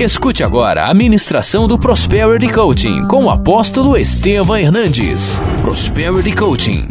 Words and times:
Escute 0.00 0.42
agora 0.42 0.86
a 0.86 0.92
ministração 0.92 1.68
do 1.68 1.78
Prosperity 1.78 2.52
Coaching 2.52 3.06
com 3.06 3.26
o 3.26 3.30
apóstolo 3.30 3.96
Estevam 3.96 4.56
Hernandes. 4.56 5.38
Prosperity 5.62 6.34
Coaching. 6.34 6.88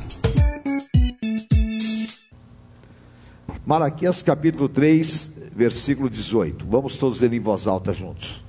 Malaquias 3.65 4.21
capítulo 4.21 4.69
3, 4.69 5.49
versículo 5.53 6.09
18. 6.09 6.65
Vamos 6.65 6.95
todos 6.95 7.19
ler 7.19 7.33
em 7.33 7.41
voz 7.41 7.67
alta 7.67 7.93
juntos. 7.93 8.45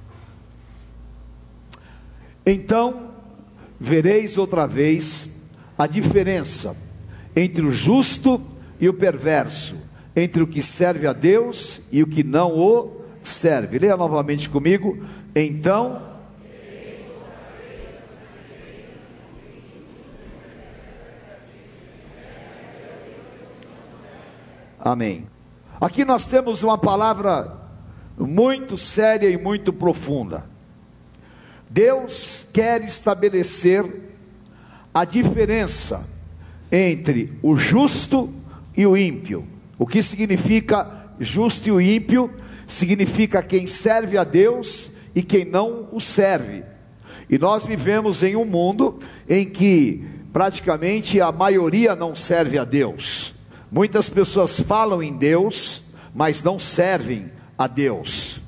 Então 2.46 3.08
vereis 3.80 4.38
outra 4.38 4.68
vez 4.68 5.42
a 5.76 5.88
diferença 5.88 6.76
entre 7.34 7.66
o 7.66 7.72
justo 7.72 8.40
e 8.78 8.88
o 8.88 8.94
perverso, 8.94 9.82
entre 10.14 10.44
o 10.44 10.46
que 10.46 10.62
serve 10.62 11.08
a 11.08 11.12
Deus 11.12 11.80
e 11.90 12.04
o 12.04 12.06
que 12.06 12.22
não 12.22 12.56
o 12.56 13.03
serve. 13.24 13.78
Leia 13.78 13.96
novamente 13.96 14.48
comigo. 14.48 15.02
Então. 15.34 16.14
Amém. 24.78 25.26
Aqui 25.80 26.04
nós 26.04 26.26
temos 26.26 26.62
uma 26.62 26.76
palavra 26.76 27.56
muito 28.18 28.76
séria 28.76 29.28
e 29.28 29.36
muito 29.36 29.72
profunda. 29.72 30.44
Deus 31.68 32.46
quer 32.52 32.84
estabelecer 32.84 33.84
a 34.92 35.04
diferença 35.04 36.06
entre 36.70 37.32
o 37.42 37.56
justo 37.56 38.32
e 38.76 38.86
o 38.86 38.96
ímpio. 38.96 39.46
O 39.78 39.86
que 39.86 40.02
significa 40.02 41.08
justo 41.18 41.68
e 41.68 41.72
o 41.72 41.80
ímpio? 41.80 42.30
Significa 42.66 43.42
quem 43.42 43.66
serve 43.66 44.16
a 44.16 44.24
Deus 44.24 44.90
e 45.14 45.22
quem 45.22 45.44
não 45.44 45.88
o 45.92 46.00
serve. 46.00 46.64
E 47.28 47.38
nós 47.38 47.64
vivemos 47.64 48.22
em 48.22 48.36
um 48.36 48.44
mundo 48.44 48.98
em 49.28 49.48
que 49.48 50.04
praticamente 50.32 51.20
a 51.20 51.30
maioria 51.30 51.94
não 51.94 52.14
serve 52.14 52.58
a 52.58 52.64
Deus. 52.64 53.34
Muitas 53.70 54.08
pessoas 54.08 54.60
falam 54.60 55.02
em 55.02 55.16
Deus, 55.16 55.84
mas 56.14 56.42
não 56.42 56.58
servem 56.58 57.30
a 57.56 57.66
Deus. 57.66 58.40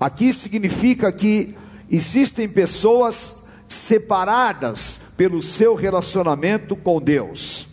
Aqui 0.00 0.32
significa 0.32 1.12
que 1.12 1.54
existem 1.90 2.48
pessoas 2.48 3.44
separadas 3.66 5.00
pelo 5.16 5.42
seu 5.42 5.74
relacionamento 5.74 6.76
com 6.76 7.00
Deus. 7.00 7.68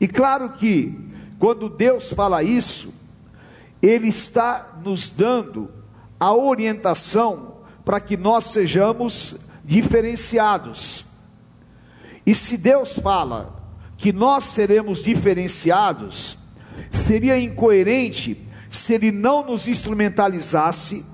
E 0.00 0.08
claro 0.08 0.52
que 0.54 0.96
quando 1.38 1.68
Deus 1.68 2.12
fala 2.12 2.42
isso, 2.42 2.92
ele 3.82 4.08
está 4.08 4.78
nos 4.84 5.10
dando 5.10 5.68
a 6.18 6.32
orientação 6.32 7.56
para 7.84 7.98
que 7.98 8.16
nós 8.16 8.44
sejamos 8.46 9.36
diferenciados. 9.64 11.06
E 12.24 12.32
se 12.32 12.56
Deus 12.56 12.98
fala 12.98 13.56
que 13.96 14.12
nós 14.12 14.44
seremos 14.44 15.02
diferenciados, 15.02 16.38
seria 16.90 17.38
incoerente 17.38 18.48
se 18.70 18.94
Ele 18.94 19.10
não 19.10 19.44
nos 19.44 19.66
instrumentalizasse, 19.66 21.04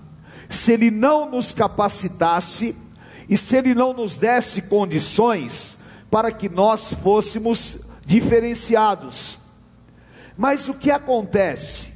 se 0.48 0.72
Ele 0.72 0.90
não 0.90 1.30
nos 1.30 1.52
capacitasse 1.52 2.76
e 3.28 3.36
se 3.36 3.56
Ele 3.56 3.74
não 3.74 3.94
nos 3.94 4.18
desse 4.18 4.62
condições 4.62 5.78
para 6.10 6.30
que 6.30 6.48
nós 6.48 6.92
fôssemos 6.92 7.80
diferenciados. 8.04 9.38
Mas 10.36 10.68
o 10.68 10.74
que 10.74 10.90
acontece? 10.90 11.87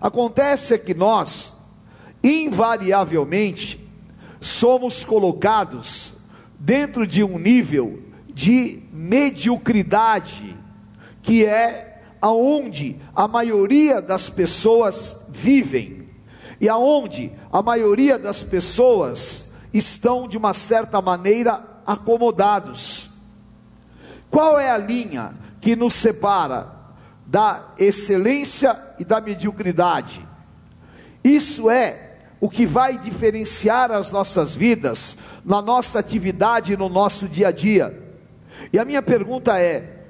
Acontece 0.00 0.78
que 0.78 0.94
nós, 0.94 1.58
invariavelmente, 2.22 3.88
somos 4.40 5.04
colocados 5.04 6.14
dentro 6.58 7.06
de 7.06 7.22
um 7.24 7.38
nível 7.38 8.02
de 8.28 8.82
mediocridade, 8.92 10.56
que 11.22 11.44
é 11.44 12.02
aonde 12.20 13.00
a 13.14 13.26
maioria 13.26 14.00
das 14.00 14.28
pessoas 14.28 15.24
vivem 15.28 16.08
e 16.60 16.68
aonde 16.68 17.32
a 17.52 17.62
maioria 17.62 18.18
das 18.18 18.42
pessoas 18.42 19.52
estão 19.72 20.26
de 20.26 20.36
uma 20.36 20.54
certa 20.54 21.00
maneira 21.00 21.64
acomodados. 21.86 23.10
Qual 24.30 24.58
é 24.58 24.70
a 24.70 24.78
linha 24.78 25.34
que 25.60 25.76
nos 25.76 25.94
separa 25.94 26.72
da 27.26 27.74
excelência 27.78 28.87
e 28.98 29.04
da 29.04 29.20
mediocridade. 29.20 30.26
Isso 31.22 31.70
é 31.70 32.08
o 32.40 32.48
que 32.48 32.66
vai 32.66 32.96
diferenciar 32.96 33.90
as 33.90 34.12
nossas 34.12 34.54
vidas, 34.54 35.18
na 35.44 35.60
nossa 35.60 35.98
atividade, 35.98 36.76
no 36.76 36.88
nosso 36.88 37.28
dia 37.28 37.48
a 37.48 37.50
dia. 37.50 38.16
E 38.72 38.78
a 38.78 38.84
minha 38.84 39.02
pergunta 39.02 39.58
é: 39.58 40.04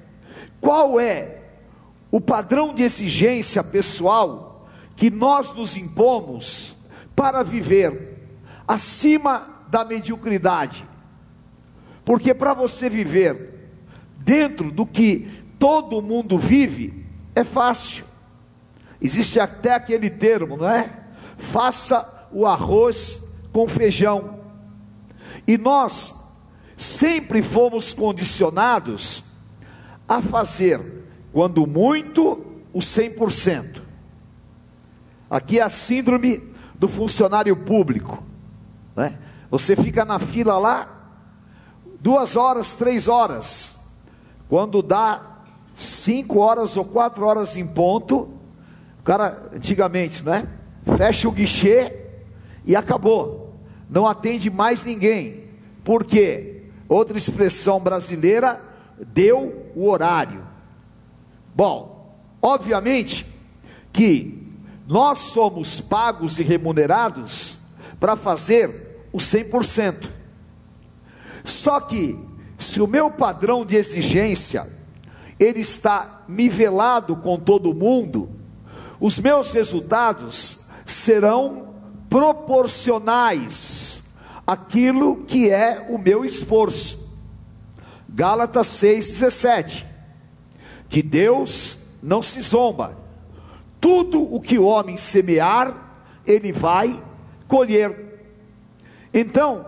qual 0.60 1.00
é 1.00 1.38
o 2.10 2.20
padrão 2.20 2.74
de 2.74 2.82
exigência 2.82 3.62
pessoal 3.62 4.68
que 4.96 5.10
nós 5.10 5.54
nos 5.54 5.76
impomos 5.76 6.76
para 7.14 7.42
viver 7.42 8.18
acima 8.66 9.64
da 9.68 9.84
mediocridade? 9.84 10.86
Porque 12.04 12.32
para 12.32 12.54
você 12.54 12.88
viver 12.88 13.70
dentro 14.18 14.70
do 14.70 14.86
que 14.86 15.44
todo 15.58 16.02
mundo 16.02 16.38
vive, 16.38 17.06
é 17.34 17.44
fácil. 17.44 18.04
Existe 19.00 19.38
até 19.38 19.74
aquele 19.74 20.10
termo, 20.10 20.56
não 20.56 20.68
é? 20.68 21.04
Faça 21.36 22.28
o 22.32 22.46
arroz 22.46 23.24
com 23.52 23.68
feijão. 23.68 24.40
E 25.46 25.56
nós 25.56 26.14
sempre 26.76 27.42
fomos 27.42 27.92
condicionados 27.92 29.24
a 30.08 30.20
fazer, 30.20 31.04
quando 31.32 31.66
muito, 31.66 32.44
o 32.72 32.80
100%. 32.80 33.82
Aqui 35.30 35.58
é 35.58 35.62
a 35.62 35.70
síndrome 35.70 36.52
do 36.74 36.88
funcionário 36.88 37.56
público. 37.56 38.22
Né? 38.96 39.18
Você 39.50 39.76
fica 39.76 40.04
na 40.04 40.18
fila 40.18 40.58
lá, 40.58 40.88
duas 42.00 42.36
horas, 42.36 42.74
três 42.74 43.08
horas. 43.08 43.80
Quando 44.48 44.82
dá 44.82 45.40
cinco 45.74 46.38
horas 46.38 46.76
ou 46.76 46.84
quatro 46.84 47.26
horas 47.26 47.56
em 47.56 47.66
ponto, 47.66 48.37
cara, 49.08 49.48
antigamente, 49.54 50.22
né? 50.22 50.46
Fecha 50.98 51.26
o 51.26 51.32
guichê 51.32 51.96
e 52.66 52.76
acabou. 52.76 53.58
Não 53.88 54.06
atende 54.06 54.50
mais 54.50 54.84
ninguém. 54.84 55.44
Por 55.82 56.04
quê? 56.04 56.64
Outra 56.86 57.16
expressão 57.16 57.80
brasileira, 57.80 58.62
deu 59.14 59.72
o 59.74 59.88
horário. 59.88 60.46
Bom, 61.56 62.20
obviamente 62.42 63.24
que 63.94 64.46
nós 64.86 65.20
somos 65.20 65.80
pagos 65.80 66.38
e 66.38 66.42
remunerados 66.42 67.60
para 67.98 68.14
fazer 68.14 69.06
o 69.10 69.16
100%. 69.16 70.06
Só 71.42 71.80
que, 71.80 72.18
se 72.58 72.82
o 72.82 72.86
meu 72.86 73.10
padrão 73.10 73.64
de 73.64 73.74
exigência 73.74 74.68
ele 75.40 75.60
está 75.60 76.24
nivelado 76.28 77.16
com 77.16 77.38
todo 77.38 77.72
mundo, 77.72 78.36
os 79.00 79.18
meus 79.18 79.52
resultados 79.52 80.66
serão 80.84 81.74
proporcionais 82.08 84.04
àquilo 84.46 85.24
que 85.24 85.50
é 85.50 85.86
o 85.88 85.98
meu 85.98 86.24
esforço. 86.24 87.08
Gálatas 88.08 88.68
6,17: 88.68 89.84
De 90.88 91.02
Deus 91.02 91.78
não 92.02 92.22
se 92.22 92.40
zomba, 92.40 92.96
tudo 93.80 94.22
o 94.34 94.40
que 94.40 94.58
o 94.58 94.64
homem 94.64 94.96
semear, 94.96 96.06
ele 96.26 96.52
vai 96.52 97.00
colher. 97.46 98.24
Então, 99.12 99.66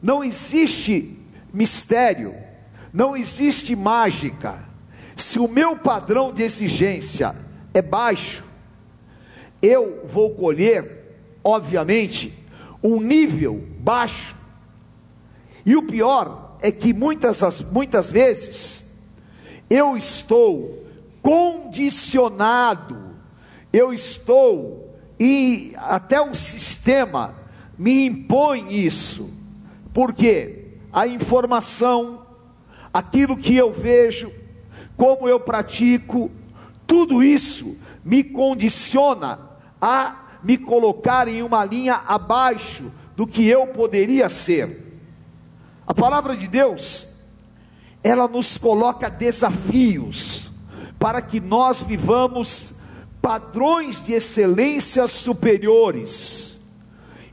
não 0.00 0.24
existe 0.24 1.18
mistério, 1.52 2.34
não 2.92 3.16
existe 3.16 3.76
mágica, 3.76 4.64
se 5.14 5.38
o 5.38 5.46
meu 5.46 5.76
padrão 5.76 6.32
de 6.32 6.42
exigência 6.42 7.34
é 7.72 7.80
baixo, 7.80 8.44
eu 9.62 10.02
vou 10.04 10.34
colher, 10.34 11.16
obviamente, 11.42 12.36
um 12.82 13.00
nível 13.00 13.64
baixo. 13.78 14.36
E 15.64 15.76
o 15.76 15.84
pior 15.84 16.56
é 16.60 16.72
que 16.72 16.92
muitas, 16.92 17.62
muitas 17.70 18.10
vezes 18.10 18.90
eu 19.70 19.96
estou 19.96 20.84
condicionado, 21.22 23.16
eu 23.72 23.92
estou, 23.92 24.92
e 25.18 25.72
até 25.76 26.20
o 26.20 26.34
sistema 26.34 27.36
me 27.78 28.06
impõe 28.06 28.84
isso, 28.84 29.32
porque 29.94 30.72
a 30.92 31.06
informação, 31.06 32.26
aquilo 32.92 33.36
que 33.36 33.56
eu 33.56 33.72
vejo, 33.72 34.32
como 34.96 35.28
eu 35.28 35.38
pratico, 35.40 36.30
tudo 36.86 37.22
isso 37.22 37.78
me 38.04 38.22
condiciona 38.22 39.51
a 39.82 40.38
me 40.44 40.56
colocar 40.56 41.26
em 41.26 41.42
uma 41.42 41.64
linha 41.64 41.96
abaixo 42.06 42.92
do 43.16 43.26
que 43.26 43.44
eu 43.44 43.66
poderia 43.66 44.28
ser. 44.28 45.00
A 45.84 45.92
palavra 45.92 46.36
de 46.36 46.46
Deus, 46.46 47.16
ela 48.02 48.28
nos 48.28 48.56
coloca 48.56 49.10
desafios 49.10 50.52
para 51.00 51.20
que 51.20 51.40
nós 51.40 51.82
vivamos 51.82 52.76
padrões 53.20 54.04
de 54.04 54.12
excelência 54.12 55.08
superiores. 55.08 56.60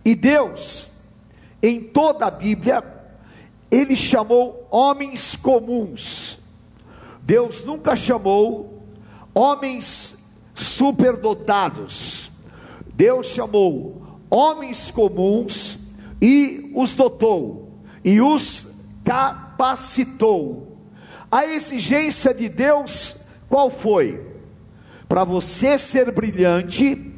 E 0.04 0.16
Deus, 0.16 0.90
em 1.62 1.82
toda 1.82 2.26
a 2.26 2.32
Bíblia, 2.32 2.84
Ele 3.70 3.96
chamou 3.96 4.68
homens 4.72 5.36
comuns. 5.36 6.40
Deus 7.22 7.64
nunca 7.64 7.96
chamou 7.96 8.88
homens 9.36 10.26
superdotados. 10.56 12.32
Deus 13.00 13.28
chamou 13.28 14.20
homens 14.30 14.92
comuns 14.92 15.80
e 16.22 16.70
os 16.76 16.92
dotou 16.92 17.80
e 18.04 18.20
os 18.20 18.74
capacitou. 19.06 20.78
A 21.32 21.46
exigência 21.46 22.34
de 22.34 22.50
Deus 22.50 23.22
qual 23.48 23.70
foi? 23.70 24.22
Para 25.08 25.24
você 25.24 25.78
ser 25.78 26.12
brilhante, 26.12 27.14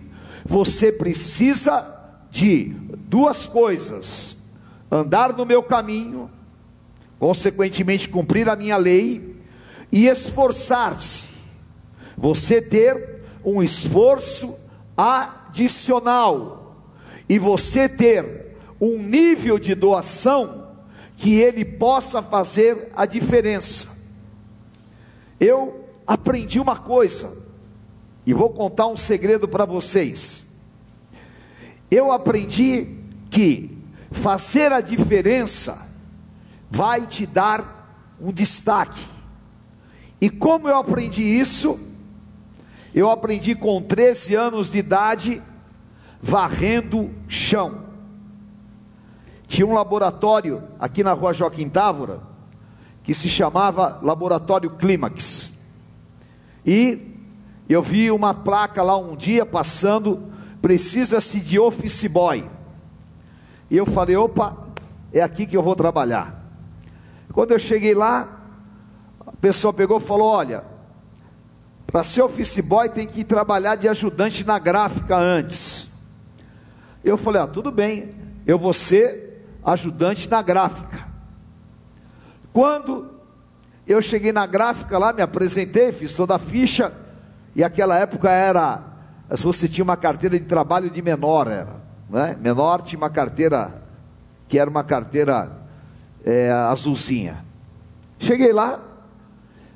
você 0.45 0.91
precisa 0.91 1.83
de 2.29 2.65
duas 3.07 3.47
coisas: 3.47 4.37
andar 4.91 5.33
no 5.33 5.47
meu 5.47 5.63
caminho, 5.63 6.29
consequentemente 7.17 8.07
cumprir 8.07 8.47
a 8.47 8.55
minha 8.55 8.77
lei 8.77 9.35
e 9.91 10.05
esforçar-se. 10.05 11.31
Você 12.15 12.61
ter 12.61 13.23
um 13.43 13.63
esforço 13.63 14.61
adicional 15.51 16.85
e 17.27 17.37
você 17.37 17.89
ter 17.89 18.55
um 18.79 18.97
nível 18.97 19.59
de 19.59 19.75
doação 19.75 20.69
que 21.17 21.35
ele 21.35 21.65
possa 21.65 22.21
fazer 22.21 22.89
a 22.95 23.05
diferença. 23.05 23.97
Eu 25.39 25.85
aprendi 26.07 26.59
uma 26.59 26.77
coisa, 26.77 27.37
e 28.25 28.33
vou 28.33 28.49
contar 28.49 28.87
um 28.87 28.97
segredo 28.97 29.47
para 29.47 29.65
vocês. 29.65 30.53
Eu 31.89 32.11
aprendi 32.11 32.87
que 33.29 33.77
fazer 34.11 34.71
a 34.71 34.79
diferença 34.81 35.89
vai 36.69 37.05
te 37.05 37.25
dar 37.25 38.15
um 38.19 38.31
destaque. 38.31 39.05
E 40.19 40.29
como 40.29 40.67
eu 40.67 40.77
aprendi 40.77 41.23
isso? 41.23 41.90
Eu 42.93 43.09
aprendi 43.09 43.55
com 43.55 43.81
13 43.81 44.35
anos 44.35 44.71
de 44.71 44.79
idade, 44.79 45.41
varrendo 46.21 47.11
chão. 47.27 47.85
Tinha 49.47 49.65
um 49.65 49.73
laboratório 49.73 50.63
aqui 50.79 51.03
na 51.03 51.13
rua 51.13 51.33
Joaquim 51.33 51.69
Távora, 51.69 52.21
que 53.03 53.13
se 53.13 53.29
chamava 53.29 53.99
Laboratório 54.01 54.69
Clímax. 54.71 55.61
E 56.65 57.15
eu 57.67 57.81
vi 57.81 58.11
uma 58.11 58.33
placa 58.33 58.83
lá 58.83 58.97
um 58.97 59.15
dia 59.15 59.45
passando, 59.45 60.31
precisa-se 60.61 61.39
de 61.39 61.59
office 61.59 62.07
boy. 62.07 62.43
E 63.69 63.77
eu 63.77 63.85
falei, 63.85 64.15
opa, 64.15 64.57
é 65.13 65.21
aqui 65.21 65.45
que 65.45 65.55
eu 65.55 65.63
vou 65.63 65.75
trabalhar. 65.75 66.41
Quando 67.31 67.51
eu 67.51 67.59
cheguei 67.59 67.93
lá, 67.93 68.41
a 69.25 69.31
pessoa 69.37 69.73
pegou 69.73 69.97
e 69.97 70.01
falou: 70.01 70.27
olha, 70.27 70.63
para 71.91 72.03
ser 72.03 72.21
office 72.21 72.61
boy 72.61 72.87
tem 72.87 73.05
que 73.05 73.23
trabalhar 73.23 73.75
de 73.75 73.87
ajudante 73.89 74.45
na 74.45 74.57
gráfica 74.57 75.17
antes. 75.17 75.89
Eu 77.03 77.17
falei: 77.17 77.41
ah, 77.41 77.47
tudo 77.47 77.71
bem, 77.71 78.11
eu 78.47 78.57
vou 78.57 78.73
ser 78.73 79.45
ajudante 79.63 80.29
na 80.29 80.41
gráfica. 80.41 81.11
Quando 82.53 83.11
eu 83.85 84.01
cheguei 84.01 84.31
na 84.31 84.45
gráfica 84.45 84.97
lá, 84.97 85.11
me 85.11 85.21
apresentei, 85.21 85.91
fiz 85.91 86.13
toda 86.15 86.35
a 86.35 86.39
ficha, 86.39 86.93
e 87.55 87.63
aquela 87.63 87.97
época 87.97 88.31
era, 88.31 88.81
se 89.35 89.43
você 89.43 89.67
tinha 89.67 89.83
uma 89.83 89.97
carteira 89.97 90.39
de 90.39 90.45
trabalho 90.45 90.89
de 90.89 91.01
menor, 91.01 91.47
era, 91.47 91.81
né? 92.09 92.37
menor 92.39 92.81
tinha 92.81 92.97
uma 92.97 93.09
carteira, 93.09 93.81
que 94.47 94.57
era 94.57 94.69
uma 94.69 94.83
carteira 94.83 95.51
é, 96.23 96.51
azulzinha. 96.51 97.43
Cheguei 98.17 98.53
lá, 98.53 98.79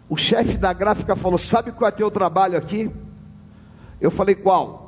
o 0.07 0.15
chefe 0.15 0.57
da 0.57 0.71
gráfica 0.73 1.15
falou: 1.15 1.37
Sabe 1.37 1.71
qual 1.71 1.87
é 1.89 1.91
teu 1.91 2.11
trabalho 2.11 2.57
aqui? 2.57 2.91
Eu 3.99 4.11
falei: 4.11 4.35
Qual? 4.35 4.85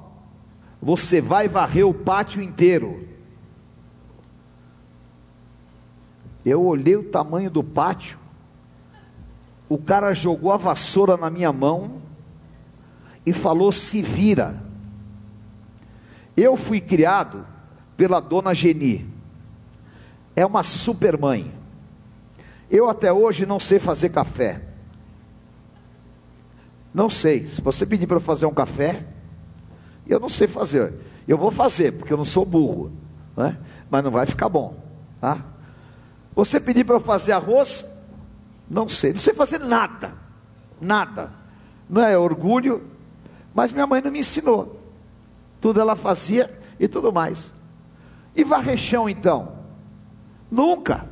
Você 0.82 1.20
vai 1.20 1.48
varrer 1.48 1.88
o 1.88 1.94
pátio 1.94 2.42
inteiro. 2.42 3.08
Eu 6.46 6.64
olhei 6.64 6.96
o 6.96 7.04
tamanho 7.04 7.50
do 7.50 7.64
pátio, 7.64 8.18
o 9.68 9.78
cara 9.78 10.14
jogou 10.14 10.52
a 10.52 10.58
vassoura 10.58 11.18
na 11.18 11.30
minha 11.30 11.52
mão 11.52 12.02
e 13.26 13.34
falou: 13.34 13.72
se 13.72 14.02
vira. 14.02 14.64
Eu 16.36 16.56
fui 16.56 16.80
criado 16.80 17.46
pela 17.98 18.20
dona 18.20 18.54
Geni, 18.54 19.12
é 20.36 20.46
uma 20.46 20.64
super 20.64 21.18
mãe. 21.18 21.52
Eu 22.70 22.88
até 22.88 23.12
hoje 23.12 23.46
não 23.46 23.60
sei 23.60 23.80
fazer 23.80 24.10
café. 24.10 24.67
Não 26.98 27.12
sei. 27.12 27.46
Se 27.46 27.62
você 27.62 27.86
pedir 27.86 28.08
para 28.08 28.16
eu 28.16 28.22
fazer 28.22 28.48
um 28.48 28.54
café, 28.54 29.06
eu 30.08 30.20
não 30.20 30.28
sei 30.28 30.48
fazer. 30.48 30.96
Eu 31.28 31.38
vou 31.38 31.52
fazer, 31.52 31.92
porque 31.92 32.12
eu 32.12 32.18
não 32.18 32.26
sou 32.26 32.44
burro, 32.44 32.92
né? 33.36 33.56
mas 33.88 34.04
não 34.04 34.10
vai 34.10 34.26
ficar 34.26 34.50
bom. 34.50 34.76
Tá? 35.22 35.46
Você 36.34 36.60
pedir 36.60 36.84
para 36.86 36.96
eu 36.96 37.00
fazer 37.00 37.34
arroz, 37.34 37.86
não 38.68 38.90
sei, 38.90 39.14
não 39.14 39.20
sei 39.20 39.36
fazer 39.36 39.60
nada, 39.60 40.16
nada. 40.82 41.32
Não 41.88 42.02
é 42.02 42.18
orgulho, 42.18 42.90
mas 43.54 43.72
minha 43.72 43.86
mãe 43.86 44.02
não 44.02 44.10
me 44.10 44.22
ensinou. 44.22 44.82
Tudo 45.62 45.80
ela 45.80 45.96
fazia 45.96 46.52
e 46.80 46.88
tudo 46.88 47.14
mais. 47.14 47.52
E 48.36 48.44
varrer 48.44 48.76
chão 48.76 49.08
então? 49.08 49.60
Nunca. 50.50 51.08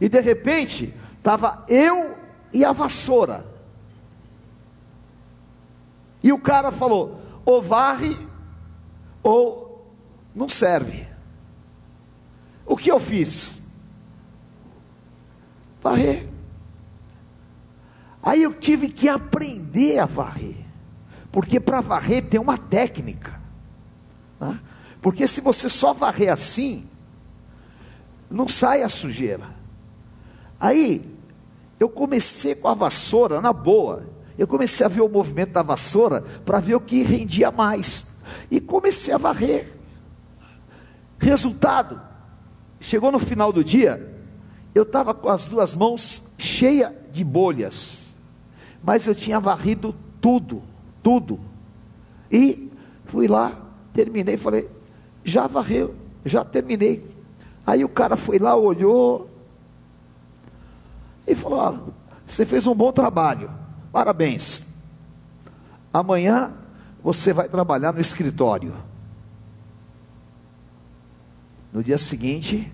E 0.00 0.08
de 0.08 0.20
repente, 0.20 0.94
estava 1.18 1.64
eu 1.66 2.16
e 2.52 2.64
a 2.64 2.70
vassoura. 2.70 3.50
E 6.22 6.32
o 6.32 6.38
cara 6.38 6.70
falou: 6.70 7.20
ou 7.44 7.60
varre, 7.60 8.16
ou 9.22 9.86
não 10.34 10.48
serve. 10.48 11.06
O 12.64 12.76
que 12.76 12.90
eu 12.90 13.00
fiz? 13.00 13.62
Varrer. 15.82 16.28
Aí 18.22 18.42
eu 18.42 18.54
tive 18.54 18.88
que 18.88 19.08
aprender 19.08 19.98
a 19.98 20.06
varrer, 20.06 20.64
porque 21.32 21.58
para 21.58 21.80
varrer 21.80 22.28
tem 22.28 22.40
uma 22.40 22.56
técnica. 22.56 23.40
Né? 24.38 24.60
Porque 25.00 25.26
se 25.26 25.40
você 25.40 25.68
só 25.68 25.92
varrer 25.92 26.32
assim, 26.32 26.86
não 28.30 28.46
sai 28.46 28.82
a 28.82 28.88
sujeira. 28.88 29.50
Aí 30.60 31.04
eu 31.80 31.88
comecei 31.88 32.54
com 32.54 32.68
a 32.68 32.74
vassoura 32.74 33.40
na 33.40 33.52
boa. 33.52 34.06
Eu 34.42 34.46
comecei 34.48 34.84
a 34.84 34.88
ver 34.88 35.02
o 35.02 35.08
movimento 35.08 35.52
da 35.52 35.62
vassoura 35.62 36.22
para 36.44 36.58
ver 36.58 36.74
o 36.74 36.80
que 36.80 37.02
rendia 37.02 37.50
mais. 37.50 38.16
E 38.50 38.60
comecei 38.60 39.14
a 39.14 39.18
varrer. 39.18 39.72
Resultado: 41.18 42.00
chegou 42.80 43.12
no 43.12 43.18
final 43.18 43.52
do 43.52 43.62
dia, 43.62 44.18
eu 44.74 44.82
estava 44.82 45.14
com 45.14 45.28
as 45.28 45.46
duas 45.46 45.74
mãos 45.74 46.32
cheias 46.38 46.92
de 47.12 47.22
bolhas 47.22 48.02
mas 48.82 49.06
eu 49.06 49.14
tinha 49.14 49.38
varrido 49.38 49.94
tudo, 50.20 50.62
tudo. 51.02 51.40
E 52.30 52.70
fui 53.04 53.28
lá, 53.28 53.52
terminei, 53.92 54.36
falei, 54.36 54.68
já 55.22 55.46
varreu, 55.46 55.94
já 56.24 56.44
terminei. 56.44 57.06
Aí 57.64 57.84
o 57.84 57.88
cara 57.88 58.16
foi 58.16 58.38
lá, 58.38 58.56
olhou 58.56 59.30
e 61.26 61.34
falou: 61.34 61.60
ah, 61.60 61.80
você 62.26 62.44
fez 62.44 62.66
um 62.66 62.74
bom 62.74 62.90
trabalho, 62.90 63.50
parabéns. 63.92 64.66
Amanhã 65.92 66.52
você 67.02 67.32
vai 67.32 67.48
trabalhar 67.48 67.92
no 67.92 68.00
escritório. 68.00 68.74
No 71.72 71.82
dia 71.82 71.98
seguinte, 71.98 72.72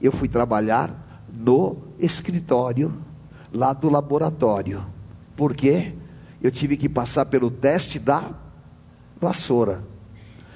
eu 0.00 0.12
fui 0.12 0.28
trabalhar 0.28 1.24
no 1.34 1.78
escritório, 1.98 2.94
lá 3.52 3.72
do 3.72 3.88
laboratório. 3.88 4.84
Porque 5.36 5.94
eu 6.42 6.50
tive 6.50 6.76
que 6.76 6.88
passar 6.88 7.26
pelo 7.26 7.50
teste 7.50 7.98
da 7.98 8.32
vassoura. 9.20 9.84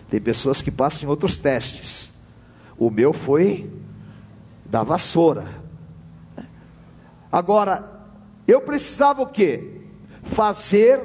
Tem 0.09 0.21
pessoas 0.21 0.61
que 0.61 0.71
passam 0.71 1.05
em 1.05 1.11
outros 1.11 1.37
testes. 1.37 2.21
O 2.77 2.91
meu 2.91 3.13
foi 3.13 3.71
da 4.67 4.83
vassoura. 4.83 5.47
Agora, 7.31 7.89
eu 8.47 8.61
precisava 8.61 9.23
o 9.23 9.27
quê? 9.27 9.80
Fazer 10.23 11.01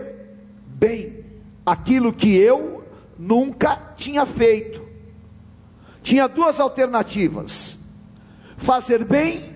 bem 0.66 1.24
aquilo 1.66 2.14
que 2.14 2.36
eu 2.36 2.84
nunca 3.18 3.94
tinha 3.96 4.26
feito. 4.26 4.86
Tinha 6.02 6.28
duas 6.28 6.60
alternativas: 6.60 7.80
fazer 8.58 9.04
bem 9.04 9.56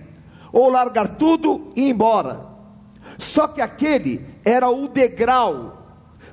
ou 0.51 0.69
largar 0.69 1.15
tudo 1.15 1.71
e 1.75 1.83
ir 1.83 1.89
embora. 1.91 2.47
Só 3.17 3.47
que 3.47 3.61
aquele 3.61 4.25
era 4.43 4.69
o 4.69 4.87
degrau 4.87 5.77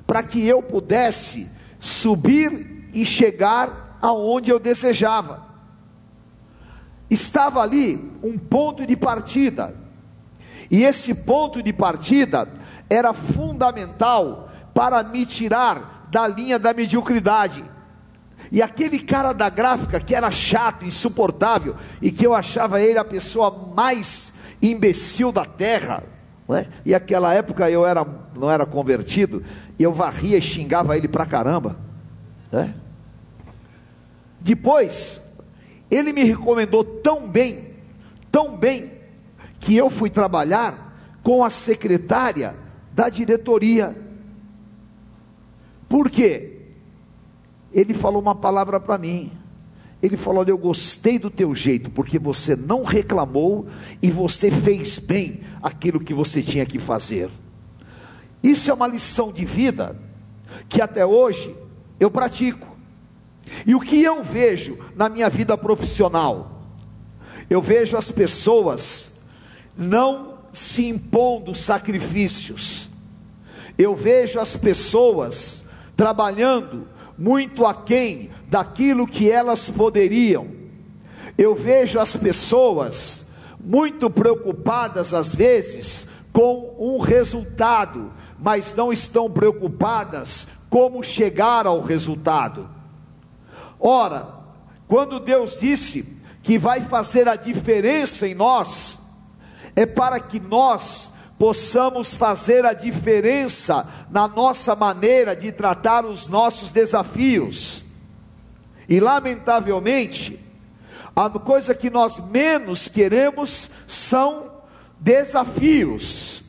para 0.05 0.23
que 0.23 0.45
eu 0.45 0.63
pudesse 0.63 1.49
subir 1.79 2.87
e 2.93 3.05
chegar 3.05 3.97
aonde 4.01 4.49
eu 4.49 4.59
desejava. 4.59 5.45
Estava 7.09 7.61
ali 7.61 8.11
um 8.23 8.37
ponto 8.37 8.85
de 8.85 8.95
partida, 8.95 9.75
e 10.69 10.83
esse 10.83 11.13
ponto 11.13 11.61
de 11.61 11.71
partida 11.71 12.47
era 12.89 13.13
fundamental 13.13 14.49
para 14.73 15.03
me 15.03 15.25
tirar 15.25 16.07
da 16.09 16.27
linha 16.27 16.57
da 16.57 16.73
mediocridade. 16.73 17.63
E 18.51 18.61
aquele 18.61 18.99
cara 18.99 19.33
da 19.33 19.49
gráfica 19.49 19.99
que 19.99 20.15
era 20.15 20.31
chato, 20.31 20.85
insuportável, 20.85 21.75
e 22.01 22.11
que 22.11 22.25
eu 22.25 22.33
achava 22.33 22.81
ele 22.81 22.97
a 22.97 23.03
pessoa 23.03 23.51
mais 23.75 24.35
imbecil 24.61 25.31
da 25.31 25.45
terra, 25.45 26.03
é? 26.49 26.65
e 26.85 26.95
aquela 26.95 27.33
época 27.33 27.69
eu 27.69 27.85
era, 27.85 28.05
não 28.35 28.49
era 28.49 28.65
convertido, 28.65 29.43
eu 29.77 29.91
varria 29.91 30.37
e 30.37 30.41
xingava 30.41 30.95
ele 30.95 31.07
pra 31.07 31.25
caramba. 31.25 31.77
É? 32.51 32.69
Depois, 34.39 35.33
ele 35.91 36.13
me 36.13 36.23
recomendou 36.23 36.83
tão 36.83 37.27
bem, 37.27 37.73
tão 38.31 38.55
bem, 38.55 38.91
que 39.59 39.75
eu 39.75 39.89
fui 39.89 40.09
trabalhar 40.09 40.95
com 41.21 41.43
a 41.43 41.49
secretária 41.49 42.55
da 42.97 43.09
diretoria. 43.09 43.95
Por 45.87 46.09
quê? 46.09 46.61
Ele 47.71 47.93
falou 47.93 48.19
uma 48.19 48.33
palavra 48.33 48.79
para 48.79 48.97
mim. 48.97 49.31
Ele 50.01 50.17
falou: 50.17 50.41
Olha, 50.41 50.49
eu 50.49 50.57
gostei 50.57 51.19
do 51.19 51.29
teu 51.29 51.53
jeito, 51.53 51.91
porque 51.91 52.17
você 52.17 52.55
não 52.55 52.83
reclamou 52.83 53.67
e 54.01 54.09
você 54.09 54.49
fez 54.49 54.97
bem 54.97 55.41
aquilo 55.61 55.99
que 55.99 56.11
você 56.11 56.41
tinha 56.41 56.65
que 56.65 56.79
fazer. 56.79 57.29
Isso 58.41 58.71
é 58.71 58.73
uma 58.73 58.87
lição 58.87 59.31
de 59.31 59.45
vida 59.45 59.95
que 60.67 60.81
até 60.81 61.05
hoje 61.05 61.55
eu 61.99 62.09
pratico. 62.09 62.65
E 63.63 63.75
o 63.75 63.79
que 63.79 64.01
eu 64.01 64.23
vejo 64.23 64.75
na 64.95 65.07
minha 65.07 65.29
vida 65.29 65.55
profissional? 65.55 66.63
Eu 67.47 67.61
vejo 67.61 67.95
as 67.95 68.09
pessoas 68.09 69.19
não 69.77 70.36
se 70.57 70.87
impondo 70.87 71.53
sacrifícios. 71.53 72.89
Eu 73.77 73.95
vejo 73.95 74.39
as 74.39 74.57
pessoas 74.57 75.65
trabalhando 75.95 76.87
muito 77.15 77.63
aquém 77.63 78.31
daquilo 78.47 79.05
que 79.05 79.29
elas 79.29 79.69
poderiam. 79.69 80.47
Eu 81.37 81.53
vejo 81.53 81.99
as 81.99 82.15
pessoas 82.15 83.27
muito 83.63 84.09
preocupadas 84.09 85.13
às 85.13 85.35
vezes 85.35 86.07
com 86.33 86.75
um 86.79 86.97
resultado, 86.97 88.11
mas 88.39 88.73
não 88.73 88.91
estão 88.91 89.29
preocupadas 89.29 90.47
como 90.71 91.03
chegar 91.03 91.67
ao 91.67 91.81
resultado. 91.81 92.67
Ora, 93.79 94.27
quando 94.87 95.19
Deus 95.19 95.59
disse 95.59 96.17
que 96.41 96.57
vai 96.57 96.81
fazer 96.81 97.27
a 97.27 97.35
diferença 97.35 98.27
em 98.27 98.33
nós, 98.33 99.06
é 99.77 99.85
para 99.85 100.19
que 100.19 100.39
nós 100.39 101.11
possamos 101.37 102.11
fazer 102.15 102.65
a 102.65 102.73
diferença 102.73 103.87
na 104.09 104.27
nossa 104.27 104.75
maneira 104.75 105.35
de 105.35 105.51
tratar 105.51 106.03
os 106.03 106.27
nossos 106.27 106.71
desafios. 106.71 107.83
E 108.89 108.99
lamentavelmente, 108.99 110.43
a 111.15 111.29
coisa 111.29 111.75
que 111.75 111.91
nós 111.91 112.17
menos 112.31 112.89
queremos 112.89 113.69
são 113.85 114.51
desafios. 114.99 116.45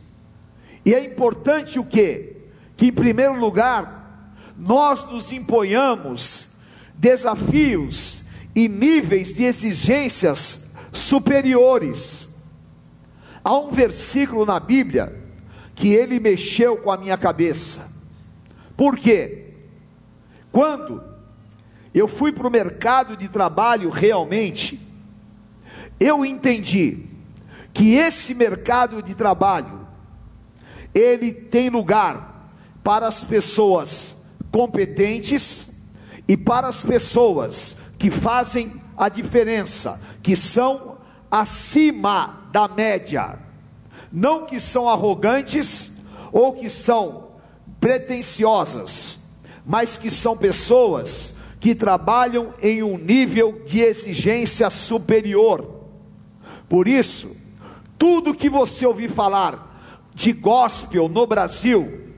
E 0.82 0.94
é 0.94 1.04
importante 1.04 1.78
o 1.78 1.84
que? 1.84 2.34
Que 2.78 2.86
em 2.86 2.92
primeiro 2.92 3.38
lugar, 3.38 4.32
nós 4.56 5.04
nos 5.04 5.32
imponhamos 5.32 6.54
desafios 6.94 8.22
e 8.54 8.70
níveis 8.70 9.34
de 9.34 9.44
exigências 9.44 10.70
superiores. 10.90 12.27
Há 13.48 13.58
um 13.58 13.70
versículo 13.70 14.44
na 14.44 14.60
Bíblia 14.60 15.18
que 15.74 15.88
ele 15.94 16.20
mexeu 16.20 16.76
com 16.76 16.90
a 16.90 16.98
minha 16.98 17.16
cabeça. 17.16 17.90
Por 18.76 18.94
quê? 18.94 19.54
Quando 20.52 21.02
eu 21.94 22.06
fui 22.06 22.30
para 22.30 22.46
o 22.46 22.50
mercado 22.50 23.16
de 23.16 23.26
trabalho 23.26 23.88
realmente, 23.88 24.78
eu 25.98 26.26
entendi 26.26 27.06
que 27.72 27.94
esse 27.94 28.34
mercado 28.34 29.02
de 29.02 29.14
trabalho 29.14 29.88
ele 30.94 31.32
tem 31.32 31.70
lugar 31.70 32.50
para 32.84 33.08
as 33.08 33.24
pessoas 33.24 34.24
competentes 34.52 35.80
e 36.28 36.36
para 36.36 36.68
as 36.68 36.82
pessoas 36.82 37.78
que 37.98 38.10
fazem 38.10 38.78
a 38.94 39.08
diferença, 39.08 39.98
que 40.22 40.36
são 40.36 40.98
acima 41.30 42.37
da 42.50 42.68
média, 42.68 43.38
não 44.10 44.46
que 44.46 44.58
são 44.60 44.88
arrogantes 44.88 45.98
ou 46.32 46.52
que 46.52 46.68
são 46.68 47.28
pretensiosas, 47.80 49.20
mas 49.64 49.96
que 49.96 50.10
são 50.10 50.36
pessoas 50.36 51.36
que 51.60 51.74
trabalham 51.74 52.54
em 52.62 52.82
um 52.82 52.96
nível 52.96 53.62
de 53.66 53.80
exigência 53.80 54.70
superior. 54.70 55.78
Por 56.68 56.86
isso, 56.86 57.36
tudo 57.98 58.34
que 58.34 58.48
você 58.48 58.86
ouvir 58.86 59.10
falar 59.10 59.66
de 60.14 60.32
gospel 60.32 61.08
no 61.08 61.26
Brasil, 61.26 62.12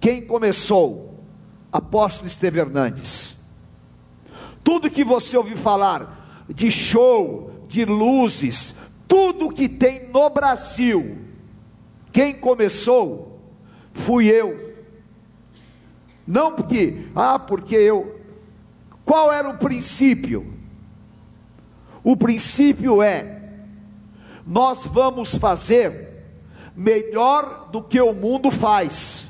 quem 0.00 0.22
começou? 0.22 1.24
Apóstolo 1.72 2.28
Esteve 2.28 2.60
Hernandes. 2.60 3.38
Tudo 4.62 4.90
que 4.90 5.04
você 5.04 5.36
ouvir 5.36 5.56
falar 5.56 6.44
de 6.48 6.70
show, 6.70 7.66
de 7.66 7.84
luzes, 7.84 8.76
tudo 9.14 9.52
que 9.52 9.68
tem 9.68 10.08
no 10.08 10.28
Brasil, 10.28 11.18
quem 12.12 12.34
começou 12.34 13.40
fui 13.92 14.26
eu. 14.26 14.74
Não 16.26 16.52
porque, 16.52 17.06
ah, 17.14 17.38
porque 17.38 17.76
eu. 17.76 18.20
Qual 19.04 19.32
era 19.32 19.48
o 19.48 19.56
princípio? 19.56 20.52
O 22.02 22.16
princípio 22.16 23.00
é: 23.00 23.52
nós 24.44 24.84
vamos 24.84 25.36
fazer 25.36 26.24
melhor 26.74 27.68
do 27.70 27.84
que 27.84 28.00
o 28.00 28.12
mundo 28.12 28.50
faz. 28.50 29.28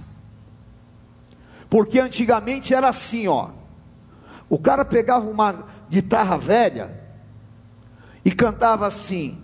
Porque 1.69 2.01
antigamente 2.01 2.73
era 2.73 2.89
assim, 2.89 3.29
ó. 3.29 3.51
O 4.49 4.59
cara 4.59 4.83
pegava 4.83 5.29
uma 5.29 5.67
guitarra 5.91 6.39
velha 6.39 7.03
e 8.25 8.33
cantava 8.33 8.87
assim: 8.87 9.44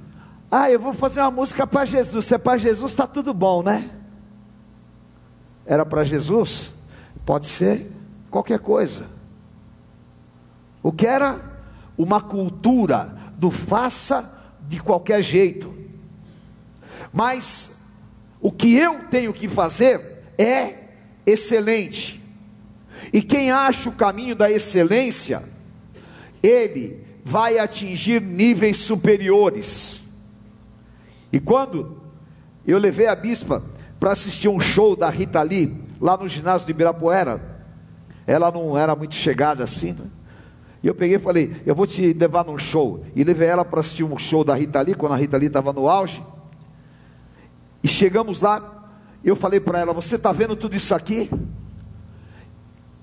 ah, 0.51 0.71
eu 0.71 0.81
vou 0.81 0.93
fazer 0.93 1.21
uma 1.21 1.31
música 1.31 1.67
para 1.67 1.85
Jesus. 1.85 2.27
Se 2.27 2.35
é 2.35 2.39
para 2.39 2.59
Jesus, 2.59 2.91
está 2.91 3.07
tudo 3.07 3.33
bom, 3.33 3.63
né? 3.63 3.89
Era 5.65 5.87
para 5.87 6.03
Jesus? 6.03 6.73
Pode 7.25 7.47
ser 7.47 7.91
qualquer 8.31 8.59
coisa. 8.59 9.07
O 10.83 10.91
que 10.91 11.07
era? 11.07 11.49
Uma 11.97 12.21
cultura 12.21 13.17
do 13.39 13.51
faça 13.51 14.33
de 14.67 14.81
qualquer 14.81 15.23
jeito. 15.23 15.73
Mas 17.13 17.81
o 18.41 18.51
que 18.51 18.75
eu 18.75 19.05
tenho 19.05 19.33
que 19.33 19.49
fazer 19.49 20.25
é 20.37 20.75
excelente. 21.25 22.21
E 23.13 23.23
quem 23.23 23.51
acha 23.51 23.89
o 23.89 23.93
caminho 23.93 24.35
da 24.35 24.51
excelência, 24.51 25.43
ele 26.43 27.05
vai 27.25 27.59
atingir 27.59 28.21
níveis 28.21 28.79
superiores. 28.79 30.00
E 31.33 31.39
quando 31.39 32.01
eu 32.67 32.79
levei 32.79 33.07
a 33.07 33.15
bispa 33.15 33.63
para 33.99 34.13
assistir 34.13 34.49
um 34.49 34.61
show 34.61 34.97
da 34.97 35.09
Rita 35.09 35.43
Lee, 35.43 35.83
lá 36.01 36.17
no 36.17 36.27
ginásio 36.27 36.67
de 36.67 36.73
Ibirapuera, 36.73 37.65
ela 38.27 38.51
não 38.51 38.77
era 38.77 38.95
muito 38.95 39.15
chegada 39.15 39.65
assim, 39.65 39.93
né? 39.93 40.05
E 40.83 40.87
eu 40.87 40.95
peguei 40.95 41.17
e 41.17 41.21
falei: 41.21 41.63
Eu 41.67 41.75
vou 41.75 41.87
te 41.87 42.13
levar 42.13 42.45
num 42.45 42.59
show. 42.59 43.05
E 43.15 43.23
levei 43.23 43.49
ela 43.49 43.65
para 43.65 43.81
assistir 43.81 44.05
um 44.05 44.19
show 44.19 44.43
da 44.43 44.55
Rita 44.55 44.81
Lee, 44.81 44.95
quando 44.95 45.13
a 45.13 45.17
Rita 45.17 45.37
Lee 45.37 45.49
estava 45.49 45.73
no 45.73 45.89
auge. 45.89 46.25
E 47.83 47.89
chegamos 47.89 48.41
lá, 48.41 48.83
eu 49.23 49.37
falei 49.37 49.61
para 49.61 49.79
ela: 49.79 49.93
Você 49.93 50.17
está 50.17 50.33
vendo 50.33 50.57
tudo 50.57 50.75
isso 50.75 50.95
aqui? 50.95 51.31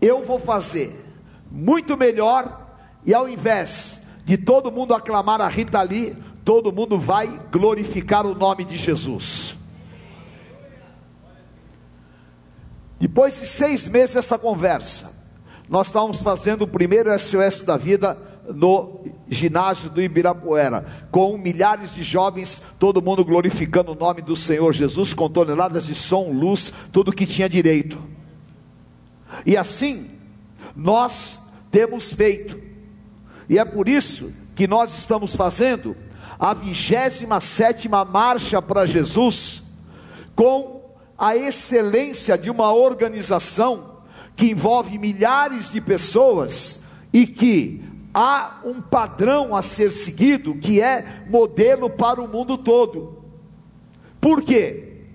Eu 0.02 0.24
vou 0.24 0.40
fazer 0.40 1.04
muito 1.52 1.96
melhor, 1.98 2.68
e 3.06 3.14
ao 3.14 3.30
invés 3.30 4.08
de 4.26 4.38
todo 4.38 4.72
mundo 4.72 4.94
aclamar 4.94 5.40
a 5.40 5.48
Rita 5.48 5.82
Lee, 5.82 6.16
todo 6.48 6.72
mundo 6.72 6.98
vai 6.98 7.42
glorificar 7.52 8.26
o 8.26 8.34
nome 8.34 8.64
de 8.64 8.78
Jesus. 8.78 9.58
Depois 12.98 13.42
de 13.42 13.46
seis 13.46 13.86
meses 13.86 14.16
dessa 14.16 14.40
conversa, 14.40 15.14
nós 15.68 15.88
estávamos 15.88 16.22
fazendo 16.22 16.62
o 16.62 16.68
primeiro 16.68 17.12
SOS 17.20 17.64
da 17.64 17.76
vida 17.76 18.18
no 18.56 19.02
ginásio 19.28 19.90
do 19.90 20.02
Ibirapuera, 20.02 20.86
com 21.12 21.38
milhares 21.38 21.94
de 21.94 22.02
jovens, 22.02 22.64
todo 22.80 23.02
mundo 23.02 23.26
glorificando 23.26 23.92
o 23.92 23.96
nome 23.96 24.22
do 24.22 24.34
Senhor 24.38 24.72
Jesus, 24.72 25.14
com 25.14 25.30
toneladas 25.30 25.88
de 25.88 25.96
som, 25.96 26.32
luz, 26.32 26.72
tudo 26.94 27.12
que 27.12 27.26
tinha 27.26 27.50
direito. 27.50 28.02
E 29.46 29.58
assim, 29.58 30.10
nós 30.74 31.42
temos 31.70 32.14
feito, 32.14 32.58
e 33.50 33.60
é 33.60 33.66
por 33.66 33.90
isso 33.90 34.32
que 34.56 34.66
nós 34.66 34.98
estamos 34.98 35.36
fazendo 35.36 36.07
a 36.40 36.54
27 36.54 37.90
marcha 37.90 38.62
para 38.62 38.86
Jesus, 38.86 39.64
com 40.36 40.82
a 41.18 41.36
excelência 41.36 42.38
de 42.38 42.50
uma 42.50 42.72
organização 42.72 43.98
que 44.36 44.52
envolve 44.52 45.00
milhares 45.00 45.72
de 45.72 45.82
pessoas 45.82 46.82
e 47.12 47.26
que 47.26 47.84
há 48.14 48.62
um 48.64 48.80
padrão 48.80 49.56
a 49.56 49.62
ser 49.62 49.92
seguido 49.92 50.56
que 50.56 50.80
é 50.80 51.24
modelo 51.28 51.90
para 51.90 52.22
o 52.22 52.28
mundo 52.28 52.58
todo. 52.58 53.24
Por 54.22 54.44
quê? 54.44 55.06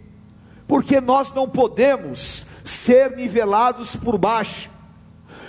Porque 0.66 1.00
nós 1.00 1.32
não 1.32 1.48
podemos 1.48 2.46
ser 2.64 3.16
nivelados 3.16 3.94
por 3.94 4.18
baixo, 4.18 4.70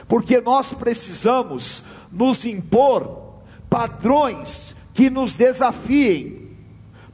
porque 0.08 0.40
nós 0.40 0.74
precisamos 0.74 1.86
nos 2.12 2.46
impor 2.46 3.24
padrões 3.70 4.73
que 4.94 5.10
nos 5.10 5.36
desafiem, 5.36 6.50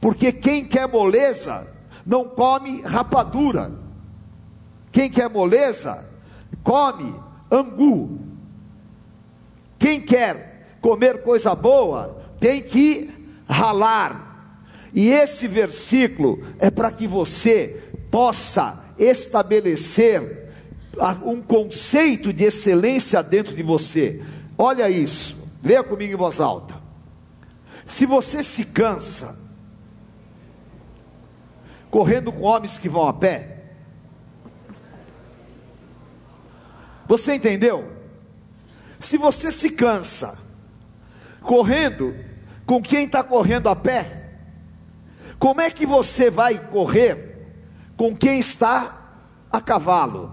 porque 0.00 0.32
quem 0.32 0.64
quer 0.64 0.88
moleza 0.88 1.66
não 2.04 2.24
come 2.24 2.82
rapadura, 2.82 3.72
quem 4.92 5.10
quer 5.10 5.30
moleza 5.30 6.08
come 6.62 7.14
angu, 7.50 8.18
quem 9.78 10.00
quer 10.00 10.76
comer 10.80 11.22
coisa 11.22 11.54
boa, 11.54 12.22
tem 12.38 12.62
que 12.62 13.10
ralar. 13.48 14.28
E 14.92 15.08
esse 15.08 15.46
versículo 15.46 16.42
é 16.58 16.70
para 16.70 16.90
que 16.90 17.06
você 17.06 17.92
possa 18.10 18.82
estabelecer 18.98 20.50
um 21.24 21.40
conceito 21.40 22.32
de 22.32 22.44
excelência 22.44 23.22
dentro 23.22 23.54
de 23.54 23.62
você. 23.62 24.22
Olha 24.58 24.90
isso, 24.90 25.48
leia 25.62 25.82
comigo 25.82 26.12
em 26.12 26.16
voz 26.16 26.40
alta. 26.40 26.79
Se 27.90 28.06
você 28.06 28.44
se 28.44 28.66
cansa 28.66 29.36
correndo 31.90 32.30
com 32.30 32.42
homens 32.42 32.78
que 32.78 32.88
vão 32.88 33.08
a 33.08 33.12
pé, 33.12 33.64
você 37.04 37.34
entendeu? 37.34 37.90
Se 38.96 39.16
você 39.16 39.50
se 39.50 39.70
cansa 39.70 40.38
correndo 41.42 42.14
com 42.64 42.80
quem 42.80 43.06
está 43.06 43.24
correndo 43.24 43.68
a 43.68 43.74
pé, 43.74 44.34
como 45.36 45.60
é 45.60 45.68
que 45.68 45.84
você 45.84 46.30
vai 46.30 46.60
correr 46.68 47.52
com 47.96 48.16
quem 48.16 48.38
está 48.38 49.16
a 49.50 49.60
cavalo? 49.60 50.32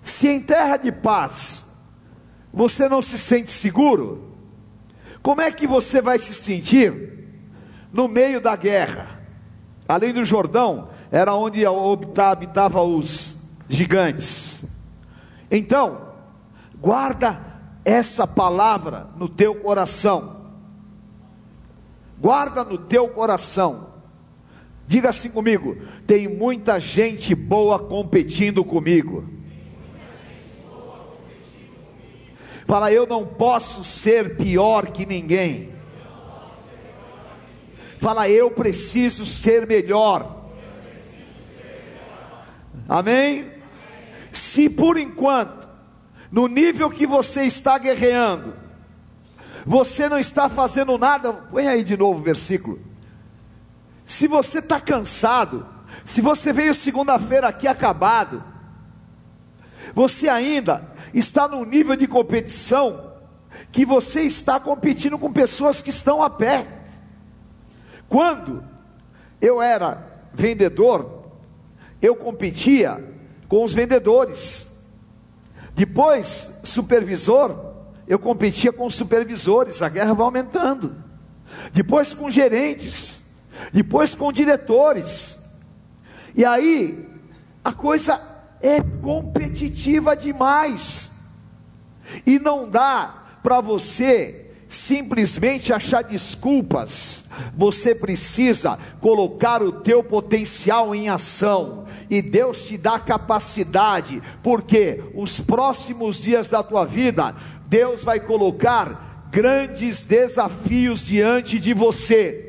Se 0.00 0.28
em 0.28 0.40
terra 0.40 0.76
de 0.76 0.92
paz 0.92 1.66
você 2.52 2.88
não 2.88 3.02
se 3.02 3.18
sente 3.18 3.50
seguro, 3.50 4.25
como 5.26 5.40
é 5.40 5.50
que 5.50 5.66
você 5.66 6.00
vai 6.00 6.20
se 6.20 6.32
sentir 6.32 6.92
no 7.92 8.06
meio 8.06 8.40
da 8.40 8.54
guerra? 8.54 9.26
Além 9.88 10.12
do 10.12 10.24
Jordão, 10.24 10.88
era 11.10 11.34
onde 11.34 11.64
habitavam 11.66 12.94
os 12.96 13.38
gigantes. 13.68 14.66
Então, 15.50 16.12
guarda 16.80 17.40
essa 17.84 18.24
palavra 18.24 19.08
no 19.16 19.28
teu 19.28 19.56
coração. 19.56 20.42
Guarda 22.20 22.62
no 22.62 22.78
teu 22.78 23.08
coração. 23.08 23.88
Diga 24.86 25.08
assim 25.08 25.30
comigo: 25.32 25.76
tem 26.06 26.28
muita 26.28 26.78
gente 26.78 27.34
boa 27.34 27.80
competindo 27.80 28.64
comigo. 28.64 29.28
Fala, 32.66 32.92
eu 32.92 33.06
não 33.06 33.24
posso 33.24 33.84
ser 33.84 34.36
pior 34.36 34.88
que 34.88 35.06
ninguém. 35.06 35.72
Fala, 37.98 38.28
eu 38.28 38.50
preciso 38.50 39.24
ser 39.24 39.66
melhor. 39.66 40.44
Amém? 42.88 43.50
Se 44.32 44.68
por 44.68 44.98
enquanto 44.98 45.66
no 46.30 46.48
nível 46.48 46.90
que 46.90 47.06
você 47.06 47.44
está 47.44 47.78
guerreando, 47.78 48.54
você 49.64 50.08
não 50.08 50.18
está 50.18 50.48
fazendo 50.48 50.98
nada, 50.98 51.32
põe 51.32 51.66
aí 51.66 51.82
de 51.82 51.96
novo 51.96 52.20
o 52.20 52.24
versículo. 52.24 52.78
Se 54.04 54.26
você 54.26 54.58
está 54.58 54.80
cansado, 54.80 55.66
se 56.04 56.20
você 56.20 56.52
veio 56.52 56.74
segunda-feira 56.74 57.48
aqui 57.48 57.66
acabado, 57.66 58.42
você 59.94 60.28
ainda 60.28 60.90
está 61.14 61.48
num 61.48 61.64
nível 61.64 61.96
de 61.96 62.06
competição 62.06 63.12
que 63.72 63.84
você 63.84 64.22
está 64.22 64.60
competindo 64.60 65.18
com 65.18 65.32
pessoas 65.32 65.80
que 65.80 65.90
estão 65.90 66.22
a 66.22 66.28
pé. 66.28 66.66
Quando 68.08 68.62
eu 69.40 69.60
era 69.60 70.06
vendedor, 70.32 71.30
eu 72.00 72.14
competia 72.14 73.02
com 73.48 73.64
os 73.64 73.74
vendedores. 73.74 74.76
Depois, 75.74 76.60
supervisor, 76.64 77.74
eu 78.06 78.18
competia 78.18 78.72
com 78.72 78.88
supervisores, 78.88 79.82
a 79.82 79.88
guerra 79.88 80.14
vai 80.14 80.24
aumentando. 80.24 80.96
Depois 81.72 82.14
com 82.14 82.30
gerentes, 82.30 83.30
depois 83.72 84.14
com 84.14 84.32
diretores. 84.32 85.50
E 86.34 86.44
aí, 86.44 87.08
a 87.64 87.72
coisa 87.72 88.20
é 88.60 88.80
competitiva 89.00 90.16
demais. 90.16 91.12
E 92.26 92.38
não 92.38 92.68
dá 92.68 93.22
para 93.42 93.60
você 93.60 94.46
simplesmente 94.68 95.72
achar 95.72 96.02
desculpas. 96.02 97.26
Você 97.56 97.94
precisa 97.94 98.78
colocar 99.00 99.62
o 99.62 99.72
teu 99.72 100.02
potencial 100.02 100.94
em 100.94 101.08
ação 101.08 101.84
e 102.08 102.22
Deus 102.22 102.64
te 102.64 102.76
dá 102.76 102.98
capacidade, 102.98 104.22
porque 104.42 105.02
os 105.14 105.40
próximos 105.40 106.20
dias 106.20 106.50
da 106.50 106.62
tua 106.62 106.84
vida, 106.84 107.34
Deus 107.66 108.04
vai 108.04 108.20
colocar 108.20 109.28
grandes 109.30 110.02
desafios 110.02 111.04
diante 111.04 111.58
de 111.58 111.74
você. 111.74 112.45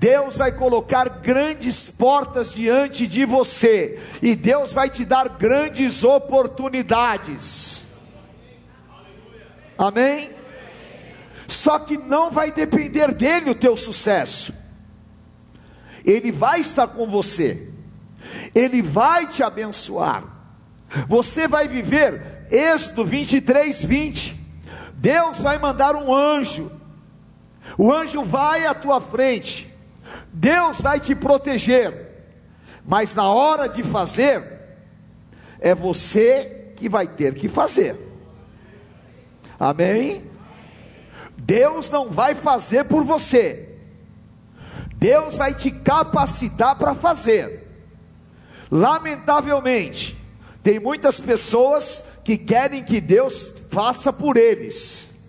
Deus 0.00 0.34
vai 0.38 0.50
colocar 0.50 1.10
grandes 1.20 1.90
portas 1.90 2.54
diante 2.54 3.06
de 3.06 3.26
você, 3.26 4.00
e 4.22 4.34
Deus 4.34 4.72
vai 4.72 4.88
te 4.88 5.04
dar 5.04 5.28
grandes 5.28 6.02
oportunidades. 6.02 7.84
Amém? 9.76 10.30
Só 11.46 11.78
que 11.78 11.98
não 11.98 12.30
vai 12.30 12.50
depender 12.50 13.12
dele 13.12 13.50
o 13.50 13.54
teu 13.54 13.76
sucesso. 13.76 14.54
Ele 16.02 16.32
vai 16.32 16.60
estar 16.60 16.86
com 16.88 17.06
você. 17.06 17.68
Ele 18.54 18.80
vai 18.80 19.26
te 19.26 19.42
abençoar. 19.42 20.24
Você 21.08 21.46
vai 21.46 21.68
viver 21.68 22.46
Êxodo 22.50 23.04
23, 23.04 23.84
20. 23.84 24.40
Deus 24.94 25.42
vai 25.42 25.58
mandar 25.58 25.94
um 25.94 26.14
anjo. 26.14 26.72
O 27.76 27.92
anjo 27.92 28.24
vai 28.24 28.64
à 28.64 28.72
tua 28.72 28.98
frente. 28.98 29.70
Deus 30.32 30.80
vai 30.80 31.00
te 31.00 31.14
proteger. 31.14 32.08
Mas 32.84 33.14
na 33.14 33.30
hora 33.30 33.68
de 33.68 33.82
fazer, 33.82 34.42
é 35.60 35.74
você 35.74 36.72
que 36.76 36.88
vai 36.88 37.06
ter 37.06 37.34
que 37.34 37.48
fazer. 37.48 37.96
Amém? 39.58 40.24
Deus 41.36 41.90
não 41.90 42.10
vai 42.10 42.34
fazer 42.34 42.84
por 42.84 43.04
você. 43.04 43.68
Deus 44.96 45.36
vai 45.36 45.54
te 45.54 45.70
capacitar 45.70 46.76
para 46.76 46.94
fazer. 46.94 47.66
Lamentavelmente, 48.70 50.16
tem 50.62 50.78
muitas 50.78 51.18
pessoas 51.18 52.04
que 52.24 52.36
querem 52.36 52.84
que 52.84 53.00
Deus 53.00 53.54
faça 53.70 54.12
por 54.12 54.36
eles, 54.36 55.20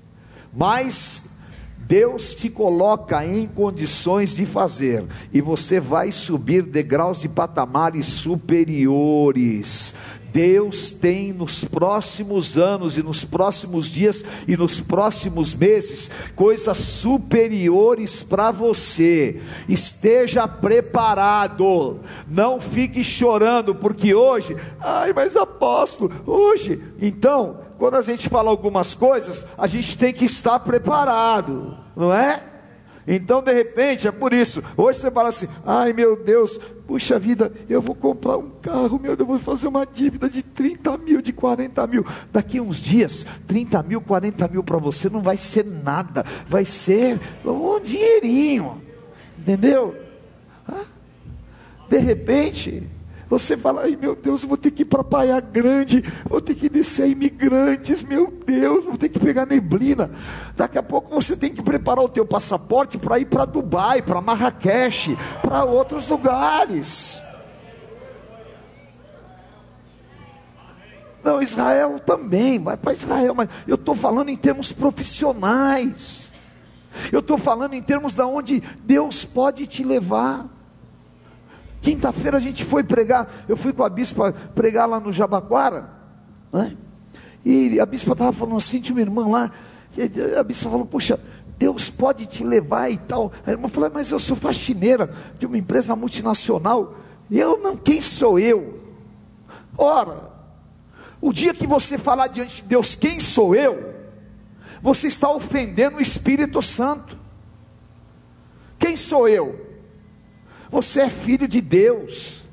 mas 0.54 1.31
Deus 1.92 2.34
te 2.34 2.50
coloca 2.50 3.26
em 3.26 3.46
condições 3.46 4.34
de 4.34 4.46
fazer, 4.46 5.04
e 5.34 5.42
você 5.42 5.78
vai 5.78 6.10
subir 6.10 6.64
degraus 6.64 7.20
de 7.20 7.28
patamares 7.28 8.06
superiores. 8.06 9.94
Deus 10.32 10.94
tem 10.94 11.34
nos 11.34 11.66
próximos 11.66 12.58
anos 12.58 12.98
e 12.98 13.04
nos 13.04 13.26
próximos 13.26 13.88
dias 13.88 14.24
e 14.48 14.56
nos 14.56 14.80
próximos 14.80 15.54
meses 15.54 16.10
coisas 16.36 16.78
superiores 16.78 18.24
para 18.24 18.50
você. 18.50 19.42
Esteja 19.68 20.48
preparado. 20.48 22.00
Não 22.26 22.62
fique 22.62 23.04
chorando 23.04 23.76
porque 23.76 24.16
hoje, 24.16 24.56
ai, 24.80 25.12
mas 25.12 25.36
apóstolo, 25.36 26.10
hoje. 26.26 26.82
Então, 27.02 27.58
quando 27.78 27.96
a 27.96 28.02
gente 28.02 28.30
fala 28.30 28.50
algumas 28.50 28.94
coisas, 28.94 29.46
a 29.58 29.68
gente 29.68 29.98
tem 29.98 30.14
que 30.14 30.26
estar 30.26 30.60
preparado, 30.60 31.78
não 31.96 32.14
é? 32.14 32.42
Então, 33.08 33.42
de 33.42 33.52
repente, 33.52 34.08
é 34.08 34.12
por 34.12 34.32
isso. 34.32 34.64
Hoje 34.78 35.00
você 35.00 35.10
fala 35.10 35.30
assim: 35.30 35.48
ai 35.66 35.92
meu 35.92 36.16
Deus, 36.16 36.60
puxa 36.88 37.18
vida, 37.18 37.52
eu 37.70 37.82
vou 37.82 37.96
comprar 37.96 38.38
um 38.38 38.50
carro, 38.62 39.00
meu 39.00 39.16
Deus, 39.16 39.20
eu 39.20 39.26
vou 39.26 39.40
fazer 39.40 39.68
uma 39.68 39.86
dívida 39.86 40.30
de 40.30 40.44
30 40.44 40.98
mil, 41.00 41.22
de 41.22 41.34
40 41.34 41.88
mil. 41.88 42.06
Daqui 42.32 42.60
uns 42.60 42.82
dias, 42.82 43.26
30 43.48 43.82
mil, 43.84 44.02
40 44.02 44.48
mil 44.48 44.64
para 44.64 44.78
você 44.78 45.10
não 45.10 45.22
vai 45.22 45.38
ser 45.38 45.66
nada, 45.66 46.24
vai 46.48 46.64
ser 46.64 47.20
um 47.44 47.80
dinheirinho, 47.80 48.82
entendeu? 49.38 49.96
De 51.90 51.98
repente, 51.98 52.88
você 53.32 53.56
fala, 53.56 53.84
ai 53.84 53.98
meu 54.00 54.14
Deus, 54.14 54.44
eu 54.44 54.50
vou 54.50 54.58
ter 54.58 54.72
que 54.72 54.82
ir 54.82 54.86
para 54.86 55.06
Praia 55.06 55.40
Grande, 55.40 56.04
vou 56.26 56.42
ter 56.42 56.54
que 56.54 56.68
descer 56.68 57.08
imigrantes, 57.08 58.04
meu 58.04 58.28
Deus, 58.46 58.84
vou 58.84 58.98
ter 58.98 59.08
que 59.08 59.18
pegar 59.18 59.46
neblina. 59.46 60.12
Daqui 60.54 60.78
a 60.78 60.84
pouco 60.84 61.16
você 61.16 61.38
tem 61.38 61.54
que 61.54 61.62
preparar 61.64 62.04
o 62.04 62.10
teu 62.10 62.26
passaporte 62.26 62.98
para 62.98 63.20
ir 63.20 63.26
para 63.26 63.46
Dubai, 63.46 64.02
para 64.02 64.20
Marrakech, 64.20 65.18
para 65.42 65.64
outros 65.64 66.10
lugares. 66.10 67.22
Não, 71.24 71.42
Israel 71.42 72.02
também, 72.06 72.60
vai 72.60 72.76
para 72.76 72.92
Israel, 72.92 73.34
mas 73.34 73.48
eu 73.66 73.76
estou 73.76 73.96
falando 73.96 74.28
em 74.28 74.36
termos 74.36 74.74
profissionais. 74.74 76.34
Eu 77.14 77.22
estou 77.22 77.38
falando 77.38 77.76
em 77.76 77.82
termos 77.82 78.14
da 78.14 78.28
onde 78.28 78.62
Deus 78.84 79.24
pode 79.24 79.66
te 79.68 79.86
levar. 79.86 80.50
Quinta-feira 81.82 82.38
a 82.38 82.40
gente 82.40 82.64
foi 82.64 82.84
pregar, 82.84 83.28
eu 83.50 83.58
fui 83.58 83.74
com 83.74 83.84
a 83.84 83.90
bispa 83.90 84.32
pregar 84.54 84.88
lá 84.88 85.00
no 85.00 85.12
Jabaquara, 85.12 85.90
né? 86.54 86.78
e 87.44 87.80
a 87.80 87.86
bispa 87.88 88.12
estava 88.12 88.32
falando 88.32 88.58
assim, 88.58 88.80
tinha 88.80 88.96
uma 88.96 89.02
irmã 89.02 89.28
lá, 89.28 89.52
a 90.40 90.44
bispa 90.44 90.70
falou, 90.70 90.86
puxa, 90.86 91.20
Deus 91.58 91.90
pode 91.90 92.28
te 92.28 92.44
levar 92.44 92.90
e 92.90 92.98
tal. 92.98 93.32
A 93.46 93.52
irmã 93.52 93.68
falou, 93.68 93.90
mas 93.94 94.12
eu 94.12 94.20
sou 94.20 94.36
faxineira 94.36 95.10
de 95.40 95.46
uma 95.46 95.58
empresa 95.58 95.96
multinacional, 95.96 96.96
eu 97.30 97.60
não, 97.60 97.76
quem 97.76 98.00
sou 98.00 98.38
eu? 98.38 98.80
Ora, 99.78 100.32
o 101.20 101.34
dia 101.34 101.54
que 101.54 101.66
você 101.66 101.98
falar 101.98 102.28
diante 102.28 102.62
de 102.62 102.68
Deus, 102.68 102.94
quem 102.94 103.20
sou 103.20 103.56
eu? 103.56 103.92
Você 104.82 105.08
está 105.08 105.32
ofendendo 105.32 105.98
o 105.98 106.02
Espírito 106.02 106.62
Santo. 106.62 107.18
Quem 108.78 108.98
sou 108.98 109.28
eu? 109.28 109.71
Você 110.72 111.02
é 111.02 111.10
filho 111.10 111.48
de 111.48 111.60
Deus. 111.60 112.44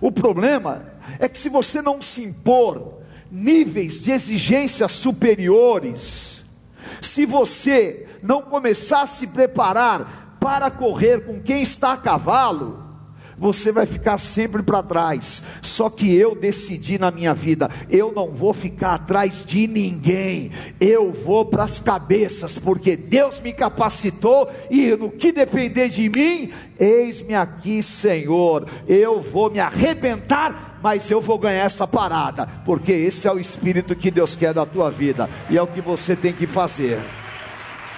O 0.00 0.12
problema 0.12 0.92
é 1.18 1.28
que 1.28 1.38
se 1.38 1.48
você 1.48 1.80
não 1.80 2.02
se 2.02 2.22
impor 2.22 2.98
níveis 3.30 4.02
de 4.02 4.12
exigência 4.12 4.86
superiores, 4.86 6.44
se 7.00 7.24
você 7.24 8.06
não 8.22 8.42
começar 8.42 9.02
a 9.02 9.06
se 9.06 9.28
preparar 9.28 10.36
para 10.38 10.70
correr 10.70 11.24
com 11.24 11.40
quem 11.40 11.62
está 11.62 11.94
a 11.94 11.96
cavalo, 11.96 12.85
você 13.38 13.70
vai 13.70 13.86
ficar 13.86 14.18
sempre 14.18 14.62
para 14.62 14.82
trás. 14.82 15.42
Só 15.62 15.90
que 15.90 16.14
eu 16.14 16.34
decidi 16.34 16.98
na 16.98 17.10
minha 17.10 17.34
vida, 17.34 17.70
eu 17.90 18.12
não 18.12 18.32
vou 18.32 18.54
ficar 18.54 18.94
atrás 18.94 19.44
de 19.44 19.66
ninguém, 19.66 20.50
eu 20.80 21.12
vou 21.12 21.44
para 21.44 21.64
as 21.64 21.78
cabeças, 21.78 22.58
porque 22.58 22.96
Deus 22.96 23.40
me 23.40 23.52
capacitou 23.52 24.50
e 24.70 24.96
no 24.96 25.10
que 25.10 25.32
depender 25.32 25.88
de 25.88 26.08
mim, 26.08 26.50
eis-me 26.78 27.34
aqui, 27.34 27.82
Senhor. 27.82 28.66
Eu 28.88 29.20
vou 29.20 29.50
me 29.50 29.60
arrebentar, 29.60 30.78
mas 30.82 31.10
eu 31.10 31.20
vou 31.20 31.38
ganhar 31.38 31.64
essa 31.64 31.86
parada, 31.86 32.46
porque 32.64 32.92
esse 32.92 33.26
é 33.26 33.32
o 33.32 33.38
espírito 33.38 33.94
que 33.94 34.10
Deus 34.10 34.36
quer 34.36 34.54
da 34.54 34.64
tua 34.64 34.90
vida 34.90 35.28
e 35.50 35.56
é 35.56 35.62
o 35.62 35.66
que 35.66 35.80
você 35.80 36.14
tem 36.14 36.32
que 36.32 36.46
fazer. 36.46 36.98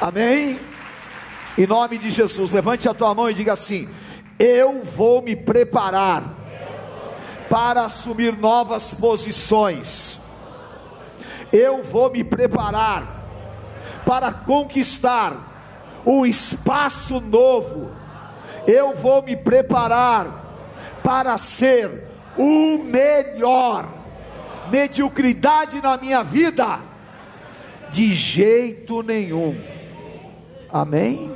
Amém? 0.01 0.59
Em 1.57 1.67
nome 1.67 1.99
de 1.99 2.11
Jesus, 2.11 2.53
levante 2.53 2.89
a 2.89 2.95
tua 2.95 3.13
mão 3.13 3.29
e 3.29 3.35
diga 3.35 3.53
assim: 3.53 3.89
eu 4.39 4.83
vou 4.85 5.21
me 5.21 5.35
preparar 5.35 6.23
para 7.51 7.85
assumir 7.85 8.37
novas 8.37 8.95
posições. 8.95 10.21
Eu 11.53 11.83
vou 11.83 12.11
me 12.11 12.23
preparar 12.23 13.27
para 14.05 14.33
conquistar 14.33 16.01
um 16.07 16.25
espaço 16.25 17.21
novo. 17.21 17.91
Eu 18.67 18.95
vou 18.95 19.23
me 19.23 19.35
preparar 19.35 20.45
para 21.03 21.37
ser 21.39 22.07
o 22.37 22.79
melhor. 22.79 23.89
Mediocridade 24.71 25.81
na 25.81 25.97
minha 25.97 26.23
vida, 26.23 26.79
de 27.91 28.13
jeito 28.13 29.03
nenhum. 29.03 29.59
Amém? 30.71 31.35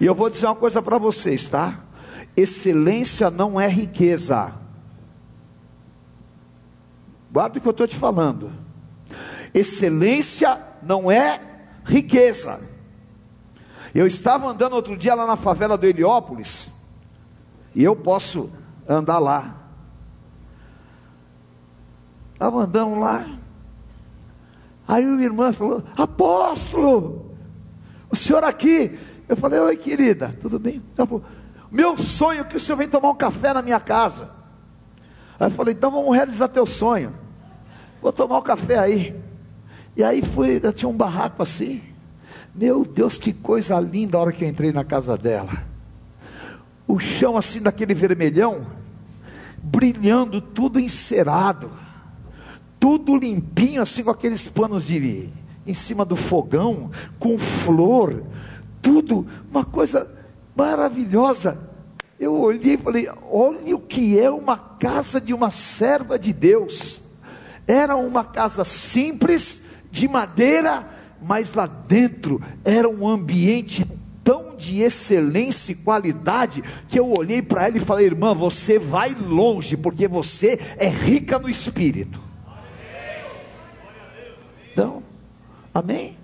E 0.00 0.06
eu 0.06 0.14
vou 0.14 0.30
dizer 0.30 0.46
uma 0.46 0.54
coisa 0.54 0.80
para 0.80 0.96
vocês, 0.96 1.46
tá? 1.46 1.78
Excelência 2.40 3.30
não 3.30 3.60
é 3.60 3.68
riqueza. 3.68 4.54
Guarda 7.30 7.58
o 7.58 7.60
que 7.60 7.68
eu 7.68 7.72
estou 7.72 7.86
te 7.86 7.96
falando. 7.96 8.52
Excelência 9.54 10.58
não 10.82 11.10
é 11.10 11.40
riqueza. 11.84 12.60
Eu 13.94 14.06
estava 14.06 14.48
andando 14.48 14.74
outro 14.74 14.96
dia 14.96 15.14
lá 15.14 15.26
na 15.26 15.36
favela 15.36 15.76
do 15.76 15.86
Heliópolis, 15.86 16.72
e 17.74 17.82
eu 17.82 17.94
posso 17.94 18.50
andar 18.88 19.18
lá. 19.18 19.56
Estava 22.32 22.62
andando 22.62 22.98
lá. 22.98 23.28
Aí 24.88 25.04
uma 25.06 25.22
irmã 25.22 25.52
falou: 25.52 25.84
Apóstolo, 25.96 27.36
o 28.10 28.16
senhor 28.16 28.44
aqui. 28.44 28.98
Eu 29.28 29.36
falei: 29.36 29.60
Oi, 29.60 29.76
querida, 29.76 30.36
tudo 30.40 30.58
bem? 30.58 30.82
Ela 30.96 31.06
falou: 31.06 31.24
meu 31.70 31.96
sonho 31.96 32.40
é 32.40 32.44
que 32.44 32.56
o 32.56 32.60
senhor 32.60 32.76
venha 32.76 32.90
tomar 32.90 33.10
um 33.10 33.14
café 33.14 33.52
na 33.54 33.62
minha 33.62 33.78
casa. 33.78 34.30
Aí 35.38 35.46
eu 35.46 35.50
falei, 35.50 35.74
então 35.74 35.90
vamos 35.90 36.14
realizar 36.14 36.48
teu 36.48 36.66
sonho. 36.66 37.14
Vou 38.02 38.12
tomar 38.12 38.38
um 38.38 38.42
café 38.42 38.78
aí. 38.78 39.14
E 39.96 40.02
aí 40.02 40.22
fui, 40.22 40.60
tinha 40.72 40.88
um 40.88 40.96
barraco 40.96 41.42
assim. 41.42 41.82
Meu 42.54 42.84
Deus, 42.84 43.16
que 43.16 43.32
coisa 43.32 43.78
linda 43.78 44.16
a 44.16 44.20
hora 44.20 44.32
que 44.32 44.44
eu 44.44 44.48
entrei 44.48 44.72
na 44.72 44.84
casa 44.84 45.16
dela. 45.16 45.52
O 46.86 46.98
chão 46.98 47.36
assim 47.36 47.60
daquele 47.62 47.94
vermelhão, 47.94 48.66
brilhando, 49.62 50.40
tudo 50.40 50.80
encerado. 50.80 51.70
Tudo 52.80 53.16
limpinho, 53.16 53.82
assim 53.82 54.02
com 54.02 54.10
aqueles 54.10 54.48
panos 54.48 54.86
de 54.86 55.30
em 55.66 55.74
cima 55.74 56.04
do 56.04 56.16
fogão, 56.16 56.90
com 57.18 57.38
flor, 57.38 58.24
tudo, 58.80 59.26
uma 59.50 59.64
coisa 59.64 60.10
maravilhosa. 60.54 61.70
Eu 62.18 62.38
olhei 62.38 62.74
e 62.74 62.78
falei: 62.78 63.08
olha 63.30 63.74
o 63.74 63.80
que 63.80 64.18
é 64.18 64.30
uma 64.30 64.56
casa 64.56 65.20
de 65.20 65.32
uma 65.32 65.50
serva 65.50 66.18
de 66.18 66.32
Deus. 66.32 67.02
Era 67.66 67.96
uma 67.96 68.24
casa 68.24 68.64
simples, 68.64 69.66
de 69.90 70.06
madeira, 70.08 70.88
mas 71.22 71.54
lá 71.54 71.66
dentro 71.66 72.40
era 72.64 72.88
um 72.88 73.08
ambiente 73.08 73.86
tão 74.22 74.54
de 74.56 74.80
excelência 74.80 75.72
e 75.72 75.76
qualidade 75.76 76.62
que 76.88 76.98
eu 76.98 77.12
olhei 77.16 77.40
para 77.40 77.66
ela 77.66 77.76
e 77.76 77.80
falei: 77.80 78.06
irmã, 78.06 78.34
você 78.34 78.78
vai 78.78 79.14
longe, 79.14 79.76
porque 79.76 80.06
você 80.06 80.60
é 80.76 80.88
rica 80.88 81.38
no 81.38 81.48
espírito. 81.48 82.20
Então, 84.72 85.02
amém? 85.74 86.16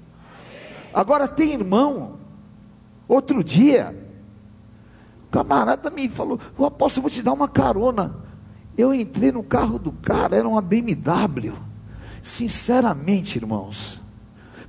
Agora 0.93 1.27
tem 1.27 1.53
irmão, 1.53 2.19
outro 3.09 3.43
dia, 3.43 3.95
camarada 5.31 5.91
me 5.91 6.09
falou: 6.09 6.39
O 6.57 6.65
apóstolo, 6.65 7.03
vou 7.03 7.11
te 7.11 7.23
dar 7.23 7.33
uma 7.33 7.49
carona. 7.49 8.17
Eu 8.77 8.93
entrei 8.93 9.33
no 9.33 9.43
carro 9.43 9.79
do 9.79 9.93
cara, 9.93 10.37
era 10.37 10.49
uma 10.49 10.61
BMW. 10.61 11.53
Sinceramente, 12.23 13.39
irmãos, 13.39 14.01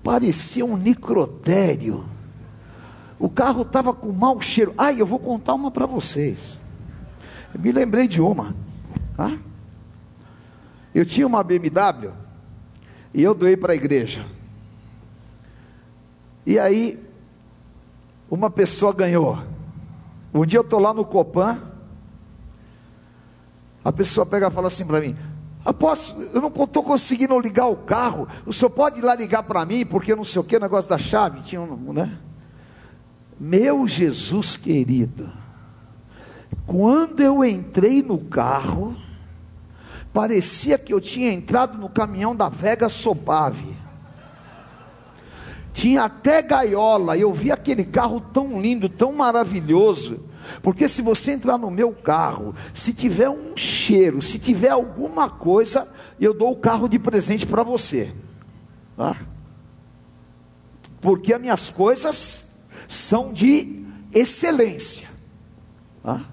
parecia 0.03 0.65
um 0.65 0.77
necrotério. 0.77 2.05
O 3.19 3.29
carro 3.29 3.63
estava 3.63 3.93
com 3.93 4.11
mau 4.11 4.39
cheiro. 4.39 4.73
Ai, 4.77 5.01
eu 5.01 5.05
vou 5.05 5.19
contar 5.19 5.55
uma 5.55 5.71
para 5.71 5.85
vocês. 5.85 6.59
Eu 7.53 7.59
me 7.59 7.71
lembrei 7.71 8.07
de 8.07 8.21
uma. 8.21 8.55
Tá? 9.15 9.37
Eu 10.93 11.05
tinha 11.05 11.25
uma 11.25 11.43
BMW 11.43 12.11
e 13.13 13.23
eu 13.23 13.33
doei 13.33 13.57
para 13.57 13.73
a 13.73 13.75
igreja. 13.75 14.25
E 16.45 16.57
aí, 16.57 16.99
uma 18.29 18.49
pessoa 18.49 18.93
ganhou. 18.93 19.56
Um 20.33 20.45
dia 20.45 20.59
eu 20.59 20.63
estou 20.63 20.79
lá 20.79 20.93
no 20.93 21.05
Copan, 21.05 21.57
a 23.83 23.91
pessoa 23.91 24.25
pega 24.25 24.47
e 24.47 24.51
fala 24.51 24.67
assim 24.67 24.85
para 24.85 24.99
mim: 24.99 25.15
Apóstolo, 25.63 26.29
eu 26.33 26.41
não 26.41 26.47
estou 26.47 26.83
conseguindo 26.83 27.39
ligar 27.39 27.67
o 27.67 27.75
carro. 27.77 28.27
O 28.45 28.51
senhor 28.51 28.69
pode 28.69 28.99
ir 28.99 29.01
lá 29.01 29.15
ligar 29.15 29.43
para 29.43 29.65
mim, 29.65 29.85
porque 29.85 30.15
não 30.15 30.23
sei 30.23 30.41
o 30.41 30.43
que, 30.43 30.59
negócio 30.59 30.89
da 30.89 30.97
chave. 30.97 31.41
Tinha 31.41 31.61
um, 31.61 31.93
né? 31.93 32.17
Meu 33.39 33.87
Jesus 33.87 34.57
querido, 34.57 35.31
quando 36.65 37.21
eu 37.21 37.45
entrei 37.45 38.01
no 38.01 38.17
carro, 38.17 38.95
parecia 40.11 40.77
que 40.77 40.93
eu 40.93 40.99
tinha 40.99 41.31
entrado 41.31 41.77
no 41.77 41.87
caminhão 41.87 42.35
da 42.35 42.49
Vega 42.49 42.89
Sobave. 42.89 43.76
Tinha 45.77 46.05
até 46.05 46.41
gaiola, 46.41 47.19
eu 47.19 47.31
vi 47.31 47.51
aquele 47.51 47.83
carro 47.83 48.19
tão 48.19 48.59
lindo, 48.59 48.89
tão 48.89 49.13
maravilhoso. 49.13 50.27
Porque 50.63 50.89
se 50.89 51.03
você 51.03 51.33
entrar 51.33 51.55
no 51.55 51.69
meu 51.69 51.93
carro, 51.93 52.55
se 52.73 52.91
tiver 52.91 53.29
um 53.29 53.55
cheiro, 53.55 54.19
se 54.19 54.39
tiver 54.39 54.71
alguma 54.71 55.29
coisa, 55.29 55.87
eu 56.19 56.33
dou 56.33 56.49
o 56.49 56.55
carro 56.55 56.87
de 56.87 56.97
presente 56.97 57.45
para 57.45 57.61
você. 57.61 58.11
Tá? 58.95 59.15
Porque 60.99 61.31
as 61.31 61.39
minhas 61.39 61.69
coisas 61.69 62.45
são 62.87 63.31
de 63.31 63.85
excelência. 64.11 65.07
Tá? 66.01 66.25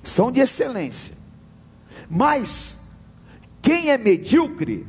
São 0.00 0.30
de 0.30 0.38
excelência. 0.38 1.16
Mas, 2.08 2.84
quem 3.60 3.90
é 3.90 3.98
medíocre, 3.98 4.86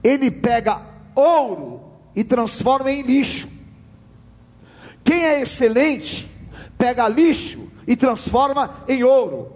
ele 0.00 0.30
pega 0.30 0.80
ouro 1.16 1.89
e 2.14 2.24
transforma 2.24 2.90
em 2.90 3.02
lixo. 3.02 3.48
Quem 5.04 5.24
é 5.24 5.40
excelente, 5.40 6.28
pega 6.76 7.08
lixo 7.08 7.68
e 7.86 7.96
transforma 7.96 8.84
em 8.88 9.02
ouro. 9.02 9.52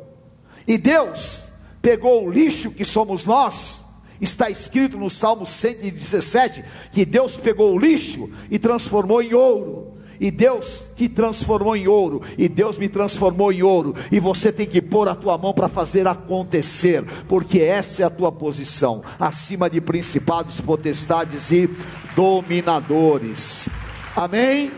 E 0.66 0.78
Deus 0.78 1.48
pegou 1.80 2.26
o 2.26 2.30
lixo 2.30 2.70
que 2.70 2.84
somos 2.84 3.26
nós, 3.26 3.84
está 4.20 4.48
escrito 4.48 4.96
no 4.96 5.10
Salmo 5.10 5.46
117 5.46 6.64
que 6.90 7.04
Deus 7.04 7.36
pegou 7.36 7.74
o 7.74 7.78
lixo 7.78 8.30
e 8.50 8.58
transformou 8.58 9.22
em 9.22 9.34
ouro. 9.34 9.94
E 10.20 10.30
Deus 10.30 10.90
te 10.94 11.08
transformou 11.08 11.76
em 11.76 11.88
ouro, 11.88 12.22
e 12.38 12.48
Deus 12.48 12.78
me 12.78 12.88
transformou 12.88 13.52
em 13.52 13.64
ouro, 13.64 13.96
e 14.12 14.20
você 14.20 14.52
tem 14.52 14.64
que 14.64 14.80
pôr 14.80 15.08
a 15.08 15.14
tua 15.14 15.36
mão 15.36 15.52
para 15.52 15.68
fazer 15.68 16.06
acontecer, 16.06 17.04
porque 17.28 17.58
essa 17.58 18.02
é 18.02 18.06
a 18.06 18.10
tua 18.10 18.30
posição, 18.30 19.02
acima 19.18 19.68
de 19.68 19.80
principados, 19.80 20.60
potestades 20.60 21.50
e 21.50 21.68
dominadores. 22.14 23.68
Amém? 24.16 24.72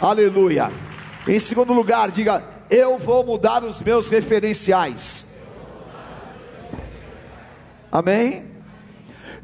Aleluia. 0.00 0.70
Em 1.26 1.40
segundo 1.40 1.72
lugar, 1.72 2.10
diga: 2.10 2.42
Eu 2.68 2.98
vou 2.98 3.24
mudar 3.24 3.62
os 3.62 3.80
meus 3.80 4.08
referenciais. 4.08 5.26
Amém? 7.90 8.46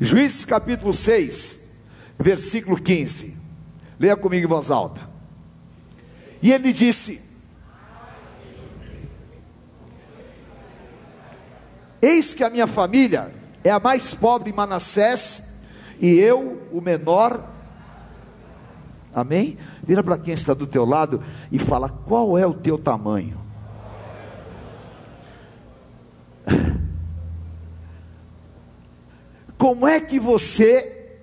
Juízes 0.01 0.45
capítulo 0.45 0.93
6, 0.93 1.71
versículo 2.19 2.81
15. 2.81 3.37
Leia 3.99 4.17
comigo 4.17 4.45
em 4.45 4.49
voz 4.49 4.71
alta. 4.71 5.01
E 6.43 6.53
ele 6.53 6.73
disse: 6.73 7.21
Eis 12.01 12.33
que 12.33 12.43
a 12.43 12.51
minha 12.51 12.67
família 12.67 13.33
é 13.63 13.71
a 13.71 13.79
mais 13.79 14.15
pobre 14.15 14.51
em 14.51 14.55
Manassés, 14.55 15.50
e 16.01 16.19
eu 16.19 16.63
o 16.73 16.81
menor 16.81 17.51
Amém? 19.13 19.59
Vira 19.83 20.05
para 20.05 20.17
quem 20.17 20.33
está 20.35 20.55
do 20.55 20.67
teu 20.67 20.85
lado 20.85 21.23
e 21.51 21.59
fala: 21.59 21.89
qual 21.89 22.39
é 22.39 22.47
o 22.47 22.55
teu 22.55 22.79
tamanho? 22.79 23.41
Como 29.59 29.87
é 29.87 30.01
que 30.01 30.21
você 30.21 31.19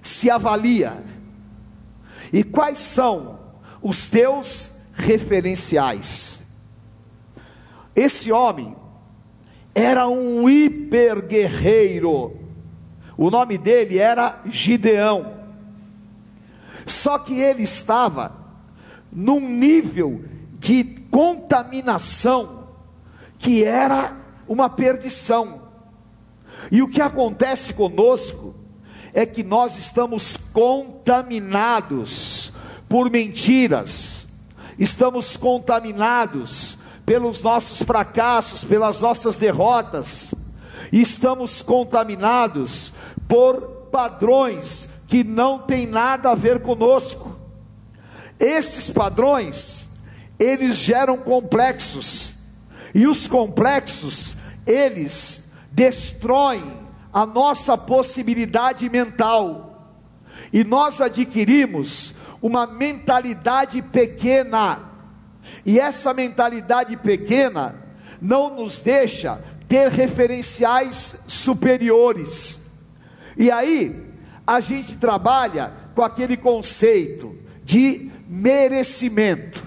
se 0.00 0.30
avalia? 0.30 1.04
E 2.32 2.42
quais 2.44 2.78
são 2.78 3.38
os 3.82 4.08
teus 4.08 4.76
referenciais? 4.94 6.46
Esse 7.94 8.32
homem 8.32 8.74
era 9.74 10.08
um 10.08 10.48
hiper 10.48 11.26
guerreiro. 11.26 12.41
O 13.16 13.30
nome 13.30 13.58
dele 13.58 13.98
era 13.98 14.40
Gideão. 14.46 15.42
Só 16.86 17.18
que 17.18 17.34
ele 17.34 17.62
estava 17.62 18.32
num 19.10 19.40
nível 19.40 20.24
de 20.58 20.84
contaminação 21.10 22.68
que 23.38 23.64
era 23.64 24.16
uma 24.48 24.70
perdição. 24.70 25.62
E 26.70 26.82
o 26.82 26.88
que 26.88 27.00
acontece 27.00 27.74
conosco 27.74 28.54
é 29.12 29.26
que 29.26 29.42
nós 29.42 29.76
estamos 29.76 30.36
contaminados 30.52 32.52
por 32.88 33.10
mentiras, 33.10 34.28
estamos 34.78 35.36
contaminados 35.36 36.78
pelos 37.04 37.42
nossos 37.42 37.82
fracassos, 37.82 38.64
pelas 38.64 39.00
nossas 39.00 39.36
derrotas, 39.36 40.32
estamos 40.92 41.62
contaminados 41.62 42.92
por 43.32 43.88
padrões 43.90 44.90
que 45.08 45.24
não 45.24 45.60
tem 45.60 45.86
nada 45.86 46.32
a 46.32 46.34
ver 46.34 46.60
conosco. 46.60 47.34
Esses 48.38 48.90
padrões, 48.90 49.88
eles 50.38 50.76
geram 50.76 51.16
complexos, 51.16 52.34
e 52.94 53.06
os 53.06 53.26
complexos, 53.26 54.36
eles 54.66 55.52
destroem 55.70 56.62
a 57.10 57.24
nossa 57.24 57.78
possibilidade 57.78 58.86
mental, 58.90 59.88
e 60.52 60.62
nós 60.62 61.00
adquirimos 61.00 62.16
uma 62.42 62.66
mentalidade 62.66 63.80
pequena, 63.80 64.78
e 65.64 65.80
essa 65.80 66.12
mentalidade 66.12 66.98
pequena 66.98 67.76
não 68.20 68.54
nos 68.54 68.80
deixa 68.80 69.42
ter 69.66 69.88
referenciais 69.88 71.20
superiores. 71.26 72.61
E 73.36 73.50
aí, 73.50 74.12
a 74.46 74.60
gente 74.60 74.96
trabalha 74.96 75.72
com 75.94 76.02
aquele 76.02 76.36
conceito 76.36 77.36
de 77.64 78.10
merecimento. 78.28 79.62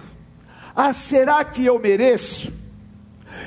Ah, 0.76 0.94
será 0.94 1.44
que 1.44 1.66
eu 1.66 1.80
mereço? 1.80 2.54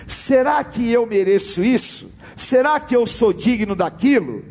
Será 0.07 0.63
que 0.65 0.91
eu 0.91 1.07
mereço 1.07 1.63
isso? 1.63 2.13
Será 2.37 2.81
que 2.81 2.95
eu 2.95 3.07
sou 3.07 3.33
digno 3.33 3.75
daquilo? 3.75 4.45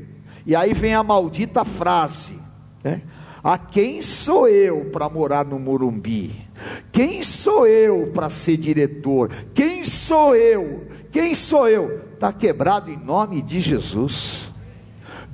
E 0.46 0.56
aí 0.56 0.74
vem 0.74 0.94
a 0.94 1.04
maldita 1.04 1.66
frase, 1.66 2.40
né? 2.84 3.02
A 3.44 3.58
quem 3.58 4.02
sou 4.02 4.48
eu 4.48 4.86
para 4.86 5.08
morar 5.08 5.46
no 5.46 5.58
Morumbi? 5.58 6.48
Quem 6.92 7.24
sou 7.24 7.66
eu 7.66 8.12
para 8.14 8.30
ser 8.30 8.58
diretor? 8.58 9.30
Quem 9.54 9.84
sou 9.84 10.36
eu? 10.36 10.88
Quem 11.12 11.34
sou 11.34 11.70
eu? 11.70 12.02
Está 12.14 12.34
quebrado 12.34 12.92
em 12.92 12.98
nome 12.98 13.42
de 13.42 13.60
Jesus. 13.60 14.52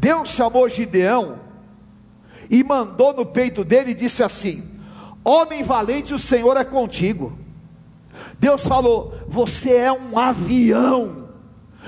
Deus 0.03 0.31
chamou 0.31 0.67
Gideão 0.67 1.39
e 2.49 2.61
mandou 2.61 3.13
no 3.13 3.25
peito 3.25 3.63
dele 3.63 3.91
e 3.91 3.95
disse 3.95 4.21
assim: 4.21 4.69
Homem 5.23 5.63
valente, 5.63 6.13
o 6.13 6.19
Senhor 6.19 6.57
é 6.57 6.65
contigo. 6.65 7.37
Deus 8.37 8.67
falou: 8.67 9.17
Você 9.29 9.73
é 9.73 9.93
um 9.93 10.19
avião, 10.19 11.29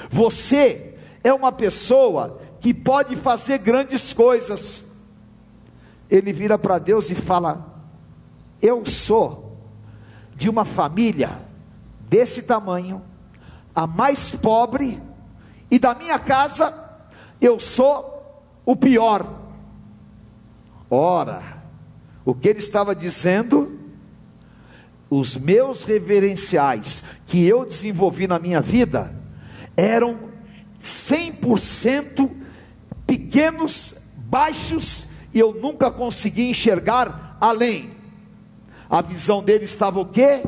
você 0.10 0.98
é 1.26 1.34
uma 1.34 1.52
pessoa 1.52 2.40
que 2.62 2.74
pode 2.74 3.18
fazer 3.18 3.58
grandes 3.58 4.14
coisas. 4.14 4.94
Ele 6.10 6.32
vira 6.32 6.58
para 6.58 6.80
Deus 6.80 7.10
e 7.10 7.16
fala: 7.16 7.84
Eu 8.62 8.86
sou 8.86 9.60
de 10.38 10.50
uma 10.50 10.64
família 10.64 11.38
desse 12.08 12.44
tamanho, 12.44 13.04
a 13.76 13.86
mais 13.86 14.34
pobre, 14.36 15.04
e 15.70 15.78
da 15.78 15.94
minha 15.94 16.18
casa 16.18 16.85
eu 17.42 17.60
sou 17.60 18.16
o 18.66 18.76
pior. 18.76 19.26
Ora, 20.90 21.42
o 22.24 22.34
que 22.34 22.50
ele 22.50 22.60
estava 22.60 22.96
dizendo? 22.96 23.80
Os 25.10 25.38
meus 25.38 25.84
reverenciais 25.84 27.04
que 27.28 27.46
eu 27.46 27.64
desenvolvi 27.64 28.28
na 28.28 28.40
minha 28.40 28.60
vida 28.60 29.16
eram 29.78 30.18
100% 30.82 32.32
pequenos, 33.06 33.96
baixos, 34.18 35.10
e 35.34 35.40
eu 35.40 35.54
nunca 35.54 35.92
consegui 35.92 36.50
enxergar 36.50 37.38
além. 37.40 37.92
A 38.90 39.02
visão 39.02 39.44
dele 39.44 39.66
estava 39.66 40.00
o 40.00 40.06
quê? 40.06 40.42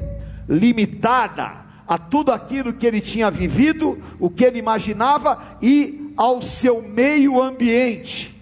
Limitada 0.48 1.66
a 1.88 1.98
tudo 1.98 2.32
aquilo 2.32 2.74
que 2.74 2.86
ele 2.86 3.00
tinha 3.00 3.32
vivido, 3.32 4.02
o 4.20 4.30
que 4.30 4.44
ele 4.44 4.60
imaginava 4.60 5.58
e 5.62 6.07
ao 6.18 6.42
seu 6.42 6.82
meio 6.82 7.42
ambiente. 7.42 8.36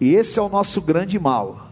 E 0.00 0.14
esse 0.14 0.38
é 0.38 0.42
o 0.42 0.48
nosso 0.48 0.80
grande 0.80 1.18
mal. 1.18 1.68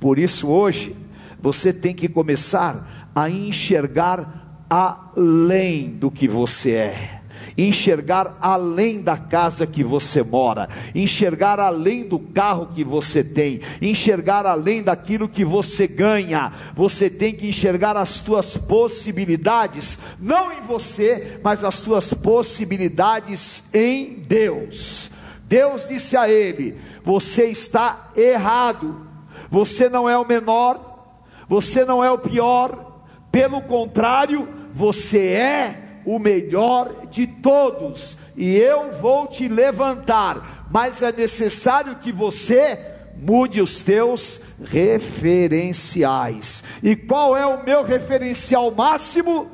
Por 0.00 0.18
isso, 0.18 0.48
hoje, 0.48 0.96
você 1.40 1.72
tem 1.72 1.94
que 1.94 2.08
começar 2.08 3.10
a 3.14 3.28
enxergar 3.28 4.64
além 4.70 5.90
do 5.90 6.10
que 6.10 6.26
você 6.26 6.72
é 6.72 7.17
enxergar 7.58 8.38
além 8.40 9.02
da 9.02 9.18
casa 9.18 9.66
que 9.66 9.82
você 9.82 10.22
mora, 10.22 10.68
enxergar 10.94 11.58
além 11.58 12.04
do 12.04 12.20
carro 12.20 12.68
que 12.72 12.84
você 12.84 13.24
tem, 13.24 13.60
enxergar 13.82 14.46
além 14.46 14.80
daquilo 14.80 15.28
que 15.28 15.44
você 15.44 15.88
ganha. 15.88 16.52
Você 16.76 17.10
tem 17.10 17.34
que 17.34 17.48
enxergar 17.48 17.96
as 17.96 18.20
tuas 18.20 18.56
possibilidades, 18.56 19.98
não 20.20 20.52
em 20.52 20.60
você, 20.60 21.40
mas 21.42 21.64
as 21.64 21.80
tuas 21.80 22.14
possibilidades 22.14 23.74
em 23.74 24.20
Deus. 24.20 25.10
Deus 25.42 25.88
disse 25.88 26.16
a 26.16 26.28
ele: 26.28 26.78
Você 27.02 27.46
está 27.46 28.10
errado, 28.16 29.04
você 29.50 29.88
não 29.88 30.08
é 30.08 30.16
o 30.16 30.26
menor, 30.26 31.16
você 31.48 31.84
não 31.84 32.04
é 32.04 32.10
o 32.10 32.18
pior, 32.18 33.02
pelo 33.32 33.60
contrário, 33.62 34.48
você 34.72 35.18
é 35.18 35.87
o 36.08 36.18
melhor 36.18 37.06
de 37.10 37.26
todos, 37.26 38.16
e 38.34 38.56
eu 38.56 38.90
vou 38.92 39.26
te 39.26 39.46
levantar, 39.46 40.66
mas 40.70 41.02
é 41.02 41.12
necessário 41.12 41.96
que 41.96 42.10
você 42.10 42.96
mude 43.18 43.60
os 43.60 43.82
teus 43.82 44.40
referenciais. 44.64 46.64
E 46.82 46.96
qual 46.96 47.36
é 47.36 47.44
o 47.44 47.62
meu 47.62 47.84
referencial 47.84 48.70
máximo? 48.70 49.50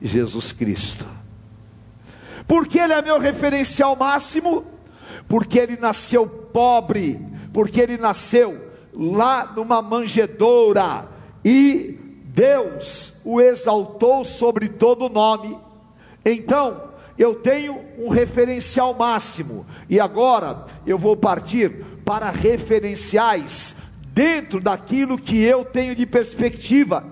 Jesus 0.00 0.52
Cristo. 0.52 1.04
Porque 2.46 2.78
ele 2.78 2.92
é 2.92 3.02
meu 3.02 3.18
referencial 3.18 3.96
máximo? 3.96 4.64
Porque 5.26 5.58
ele 5.58 5.76
nasceu 5.76 6.28
pobre, 6.28 7.20
porque 7.52 7.80
ele 7.80 7.96
nasceu 7.96 8.64
lá 8.94 9.52
numa 9.56 9.82
manjedoura 9.82 11.08
e 11.44 11.98
Deus 12.34 13.20
o 13.24 13.40
exaltou 13.40 14.24
sobre 14.24 14.68
todo 14.68 15.10
nome. 15.10 15.58
Então, 16.24 16.90
eu 17.18 17.34
tenho 17.34 17.78
um 17.98 18.08
referencial 18.08 18.94
máximo, 18.94 19.66
e 19.88 20.00
agora 20.00 20.64
eu 20.86 20.98
vou 20.98 21.14
partir 21.14 21.84
para 22.04 22.30
referenciais 22.30 23.76
dentro 24.14 24.60
daquilo 24.60 25.18
que 25.18 25.40
eu 25.42 25.64
tenho 25.64 25.94
de 25.94 26.06
perspectiva. 26.06 27.04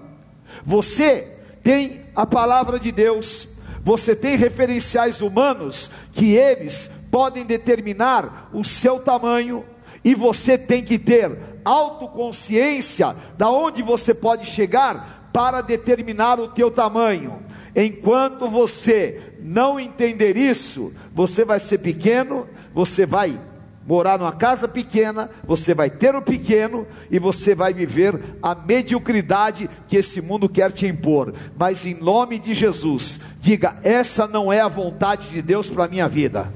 Você 0.64 1.36
tem 1.62 2.06
a 2.16 2.24
palavra 2.24 2.78
de 2.78 2.90
Deus, 2.90 3.58
você 3.84 4.16
tem 4.16 4.36
referenciais 4.36 5.20
humanos 5.20 5.90
que 6.12 6.34
eles 6.34 6.92
podem 7.10 7.44
determinar 7.44 8.48
o 8.54 8.64
seu 8.64 9.00
tamanho, 9.00 9.64
e 10.02 10.14
você 10.14 10.56
tem 10.56 10.82
que 10.82 10.98
ter 10.98 11.30
autoconsciência 11.64 13.14
da 13.36 13.50
onde 13.50 13.82
você 13.82 14.14
pode 14.14 14.46
chegar 14.46 15.30
para 15.32 15.60
determinar 15.60 16.38
o 16.40 16.48
teu 16.48 16.70
tamanho. 16.70 17.42
Enquanto 17.74 18.48
você 18.48 19.34
não 19.40 19.78
entender 19.78 20.36
isso, 20.36 20.92
você 21.14 21.44
vai 21.44 21.60
ser 21.60 21.78
pequeno, 21.78 22.48
você 22.74 23.06
vai 23.06 23.40
morar 23.86 24.18
numa 24.18 24.32
casa 24.32 24.68
pequena, 24.68 25.30
você 25.44 25.72
vai 25.74 25.88
ter 25.88 26.14
o 26.14 26.22
pequeno 26.22 26.86
e 27.10 27.18
você 27.18 27.54
vai 27.54 27.72
viver 27.72 28.38
a 28.42 28.54
mediocridade 28.54 29.68
que 29.88 29.96
esse 29.96 30.20
mundo 30.20 30.48
quer 30.48 30.70
te 30.72 30.86
impor. 30.86 31.32
Mas 31.56 31.86
em 31.86 31.94
nome 31.94 32.38
de 32.38 32.54
Jesus, 32.54 33.20
diga: 33.40 33.76
essa 33.82 34.26
não 34.26 34.52
é 34.52 34.60
a 34.60 34.68
vontade 34.68 35.28
de 35.28 35.40
Deus 35.40 35.68
para 35.68 35.88
minha 35.88 36.08
vida. 36.08 36.52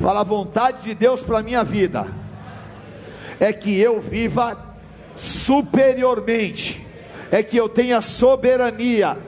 Fala 0.00 0.20
a 0.20 0.24
vontade 0.24 0.82
de 0.82 0.94
Deus 0.94 1.22
para 1.22 1.42
minha 1.42 1.62
vida 1.62 2.23
é 3.40 3.52
que 3.52 3.78
eu 3.78 4.00
viva 4.00 4.76
superiormente, 5.14 6.84
é 7.30 7.42
que 7.42 7.56
eu 7.56 7.68
tenha 7.68 8.00
soberania. 8.00 9.18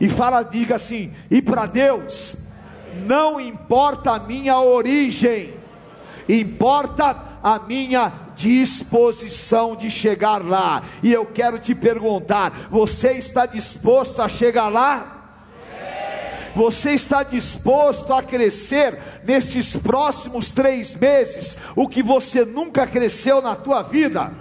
E 0.00 0.08
fala, 0.08 0.42
diga 0.42 0.76
assim: 0.76 1.12
e 1.30 1.40
para 1.40 1.66
Deus, 1.66 2.36
não 3.06 3.40
importa 3.40 4.12
a 4.12 4.18
minha 4.18 4.58
origem, 4.60 5.54
importa 6.28 7.16
a 7.42 7.58
minha 7.60 8.12
disposição 8.34 9.76
de 9.76 9.90
chegar 9.90 10.44
lá. 10.44 10.82
E 11.02 11.12
eu 11.12 11.26
quero 11.26 11.58
te 11.58 11.74
perguntar: 11.74 12.68
você 12.70 13.12
está 13.12 13.46
disposto 13.46 14.20
a 14.20 14.28
chegar 14.28 14.68
lá? 14.68 15.13
Você 16.54 16.92
está 16.92 17.22
disposto 17.22 18.12
a 18.12 18.22
crescer 18.22 18.98
nestes 19.24 19.76
próximos 19.76 20.52
três 20.52 20.94
meses 20.94 21.56
o 21.74 21.88
que 21.88 22.02
você 22.02 22.44
nunca 22.44 22.86
cresceu 22.86 23.42
na 23.42 23.56
tua 23.56 23.82
vida? 23.82 24.32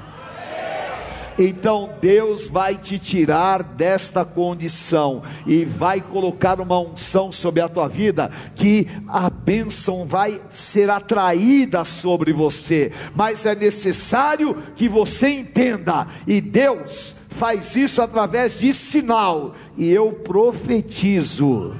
Então 1.38 1.89
Deus 1.99 2.47
vai 2.47 2.76
te 2.78 2.99
tirar 2.99 3.63
desta 3.63 4.23
condição 4.23 5.23
e 5.47 5.65
vai 5.65 5.99
colocar 5.99 6.60
uma 6.60 6.80
unção 6.80 7.32
sobre 7.32 7.62
a 7.62 7.67
tua 7.67 7.88
vida, 7.88 8.30
que 8.56 8.88
a 9.08 9.30
bênção 9.30 10.06
vai 10.06 10.39
ser 10.49 10.89
atraída 10.89 11.84
sobre 11.84 12.32
você, 12.32 12.91
mas 13.15 13.45
é 13.45 13.56
necessário 13.56 14.56
que 14.76 14.88
você 14.88 15.30
entenda, 15.30 16.08
e 16.28 16.39
Deus 16.39 17.15
faz 17.30 17.76
isso 17.76 17.99
através 17.99 18.60
de 18.60 18.71
sinal, 18.71 19.56
e 19.76 19.89
eu 19.89 20.12
profetizo 20.12 21.76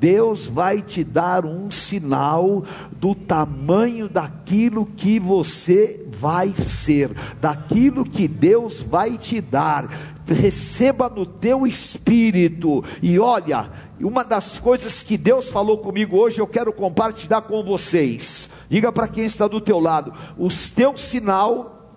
Deus 0.00 0.46
vai 0.46 0.80
te 0.80 1.04
dar 1.04 1.44
um 1.44 1.70
sinal 1.70 2.64
do 2.92 3.14
tamanho 3.14 4.08
daquilo 4.08 4.86
que 4.86 5.20
você 5.20 6.06
vai 6.08 6.54
ser, 6.54 7.10
daquilo 7.38 8.02
que 8.02 8.26
Deus 8.26 8.80
vai 8.80 9.18
te 9.18 9.42
dar. 9.42 9.90
Receba 10.26 11.10
no 11.10 11.26
teu 11.26 11.66
espírito. 11.66 12.82
E 13.02 13.18
olha, 13.18 13.70
uma 14.00 14.24
das 14.24 14.58
coisas 14.58 15.02
que 15.02 15.18
Deus 15.18 15.50
falou 15.50 15.76
comigo 15.76 16.16
hoje, 16.16 16.40
eu 16.40 16.46
quero 16.46 16.72
compartilhar 16.72 17.42
com 17.42 17.62
vocês. 17.62 18.48
Diga 18.70 18.90
para 18.90 19.06
quem 19.06 19.26
está 19.26 19.46
do 19.46 19.60
teu 19.60 19.78
lado: 19.78 20.14
o 20.38 20.48
teu 20.74 20.96
sinal 20.96 21.92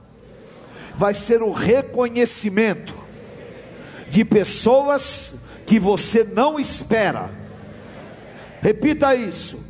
vai 0.97 1.13
ser 1.13 1.41
o 1.41 1.51
reconhecimento 1.51 2.93
de 4.09 4.25
pessoas 4.25 5.35
que 5.65 5.79
você 5.79 6.25
não 6.25 6.59
espera 6.59 7.42
Repita 8.63 9.13
isso. 9.13 9.61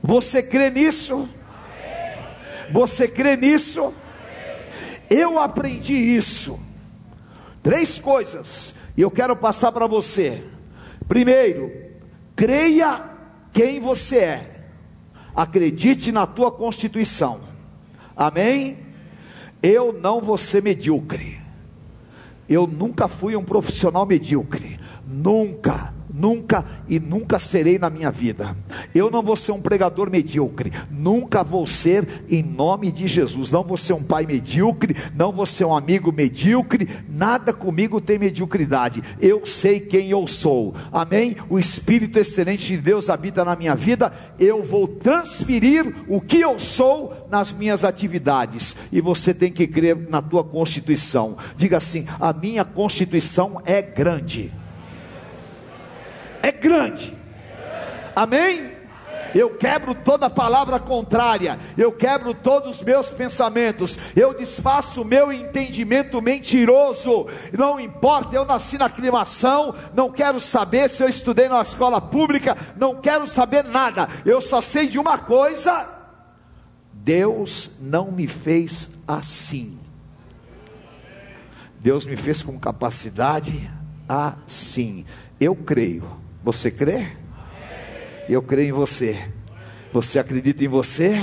Você 0.00 0.40
crê 0.40 0.70
nisso? 0.70 1.28
Você 2.70 3.08
crê 3.08 3.36
nisso? 3.36 3.92
Eu 5.10 5.40
aprendi 5.40 5.94
isso. 5.94 6.60
Três 7.60 7.98
coisas, 7.98 8.76
e 8.96 9.00
eu 9.00 9.10
quero 9.10 9.34
passar 9.34 9.72
para 9.72 9.88
você. 9.88 10.44
Primeiro, 11.08 11.72
creia 12.36 13.04
quem 13.52 13.80
você 13.80 14.18
é. 14.18 14.66
Acredite 15.34 16.12
na 16.12 16.24
tua 16.24 16.52
constituição. 16.52 17.40
Amém? 18.16 18.78
Eu 19.60 19.92
não 19.92 20.20
vou 20.20 20.38
ser 20.38 20.62
medíocre. 20.62 21.39
Eu 22.50 22.66
nunca 22.66 23.06
fui 23.06 23.36
um 23.36 23.44
profissional 23.44 24.04
medíocre, 24.04 24.76
nunca 25.06 25.94
nunca 26.20 26.64
e 26.86 27.00
nunca 27.00 27.38
serei 27.38 27.78
na 27.78 27.88
minha 27.88 28.10
vida. 28.10 28.54
Eu 28.94 29.10
não 29.10 29.22
vou 29.22 29.36
ser 29.36 29.52
um 29.52 29.60
pregador 29.60 30.10
medíocre, 30.10 30.70
nunca 30.90 31.42
vou 31.42 31.66
ser 31.66 32.06
em 32.28 32.42
nome 32.42 32.92
de 32.92 33.06
Jesus. 33.06 33.50
Não 33.50 33.64
vou 33.64 33.76
ser 33.76 33.94
um 33.94 34.02
pai 34.02 34.26
medíocre, 34.26 34.94
não 35.14 35.32
vou 35.32 35.46
ser 35.46 35.64
um 35.64 35.74
amigo 35.74 36.12
medíocre, 36.12 36.88
nada 37.08 37.52
comigo 37.52 38.00
tem 38.00 38.18
mediocridade. 38.18 39.02
Eu 39.20 39.46
sei 39.46 39.80
quem 39.80 40.10
eu 40.10 40.26
sou. 40.26 40.74
Amém? 40.92 41.36
O 41.48 41.58
espírito 41.58 42.18
excelente 42.18 42.68
de 42.68 42.76
Deus 42.76 43.08
habita 43.08 43.44
na 43.44 43.56
minha 43.56 43.74
vida. 43.74 44.12
Eu 44.38 44.62
vou 44.62 44.86
transferir 44.86 45.94
o 46.06 46.20
que 46.20 46.40
eu 46.40 46.58
sou 46.58 47.26
nas 47.30 47.52
minhas 47.52 47.84
atividades. 47.84 48.76
E 48.92 49.00
você 49.00 49.32
tem 49.32 49.50
que 49.50 49.66
crer 49.66 49.96
na 50.10 50.20
tua 50.20 50.44
constituição. 50.44 51.36
Diga 51.56 51.78
assim: 51.78 52.06
a 52.18 52.32
minha 52.32 52.64
constituição 52.64 53.60
é 53.64 53.80
grande 53.80 54.59
é 56.42 56.52
grande. 56.52 57.16
Amém? 58.14 58.80
Eu 59.34 59.56
quebro 59.56 59.94
toda 59.94 60.28
palavra 60.28 60.78
contrária, 60.78 61.58
eu 61.76 61.92
quebro 61.92 62.34
todos 62.34 62.68
os 62.68 62.82
meus 62.82 63.10
pensamentos, 63.10 63.98
eu 64.16 64.34
desfaço 64.34 65.02
o 65.02 65.04
meu 65.04 65.32
entendimento 65.32 66.20
mentiroso. 66.20 67.26
Não 67.56 67.78
importa, 67.78 68.34
eu 68.34 68.44
nasci 68.44 68.76
na 68.76 68.86
aclimação, 68.86 69.74
não 69.94 70.10
quero 70.10 70.40
saber 70.40 70.90
se 70.90 71.02
eu 71.02 71.08
estudei 71.08 71.48
na 71.48 71.62
escola 71.62 72.00
pública, 72.00 72.56
não 72.76 73.00
quero 73.00 73.26
saber 73.28 73.62
nada. 73.62 74.08
Eu 74.24 74.40
só 74.40 74.60
sei 74.60 74.88
de 74.88 74.98
uma 74.98 75.18
coisa: 75.18 75.88
Deus 76.92 77.76
não 77.80 78.10
me 78.10 78.26
fez 78.26 78.90
assim. 79.06 79.78
Deus 81.78 82.04
me 82.04 82.16
fez 82.16 82.42
com 82.42 82.58
capacidade 82.58 83.70
assim. 84.08 85.06
Eu 85.40 85.56
creio 85.56 86.19
você 86.42 86.70
crê? 86.70 87.06
Eu 88.28 88.42
creio 88.42 88.68
em 88.68 88.72
você. 88.72 89.18
Você 89.92 90.18
acredita 90.18 90.64
em 90.64 90.68
você? 90.68 91.18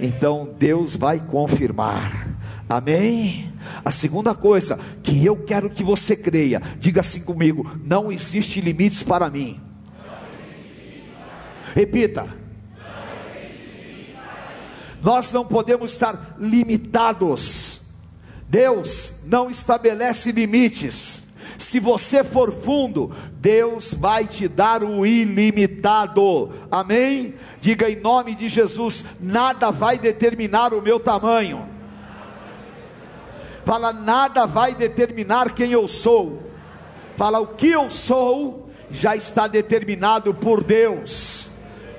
então 0.00 0.54
Deus 0.58 0.96
vai 0.96 1.20
confirmar. 1.20 2.28
Amém? 2.68 3.52
A 3.84 3.90
segunda 3.90 4.34
coisa 4.34 4.78
que 5.02 5.24
eu 5.24 5.36
quero 5.36 5.70
que 5.70 5.84
você 5.84 6.16
creia, 6.16 6.60
diga 6.78 7.00
assim 7.00 7.20
comigo: 7.20 7.68
não 7.84 8.10
existe 8.10 8.60
limites 8.60 9.02
para 9.02 9.30
mim. 9.30 9.60
Repita. 11.74 12.44
Nós 15.02 15.32
não 15.32 15.44
podemos 15.44 15.92
estar 15.92 16.36
limitados. 16.38 17.82
Deus 18.48 19.20
não 19.24 19.50
estabelece 19.50 20.32
limites. 20.32 21.23
Se 21.64 21.80
você 21.80 22.22
for 22.22 22.52
fundo, 22.52 23.10
Deus 23.40 23.94
vai 23.94 24.26
te 24.26 24.46
dar 24.46 24.84
o 24.84 25.06
ilimitado. 25.06 26.50
Amém? 26.70 27.36
Diga 27.58 27.88
em 27.88 27.96
nome 27.96 28.34
de 28.34 28.50
Jesus: 28.50 29.06
nada 29.18 29.70
vai 29.70 29.98
determinar 29.98 30.74
o 30.74 30.82
meu 30.82 31.00
tamanho. 31.00 31.66
Fala, 33.64 33.94
nada 33.94 34.44
vai 34.44 34.74
determinar 34.74 35.54
quem 35.54 35.72
eu 35.72 35.88
sou. 35.88 36.42
Fala, 37.16 37.40
o 37.40 37.46
que 37.46 37.70
eu 37.70 37.90
sou 37.90 38.68
já 38.90 39.16
está 39.16 39.46
determinado 39.46 40.34
por 40.34 40.62
Deus. 40.62 41.48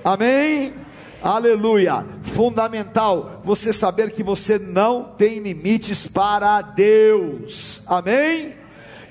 Amém? 0.04 0.76
Aleluia. 1.24 2.06
Fundamental 2.22 3.42
você 3.44 3.74
saber 3.74 4.12
que 4.12 4.22
você 4.22 4.60
não 4.60 5.06
tem 5.18 5.40
limites 5.40 6.06
para 6.06 6.62
Deus. 6.62 7.82
Amém? 7.88 8.65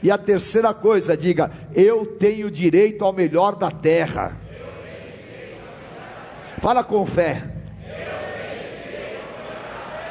E 0.04 0.10
a 0.10 0.18
terceira 0.18 0.74
coisa, 0.74 1.16
diga: 1.16 1.50
eu 1.74 2.04
tenho 2.04 2.50
direito 2.50 3.02
ao 3.02 3.12
melhor 3.12 3.56
da 3.56 3.70
terra. 3.70 4.38
Fala 6.58 6.84
com 6.84 7.06
fé. 7.06 7.42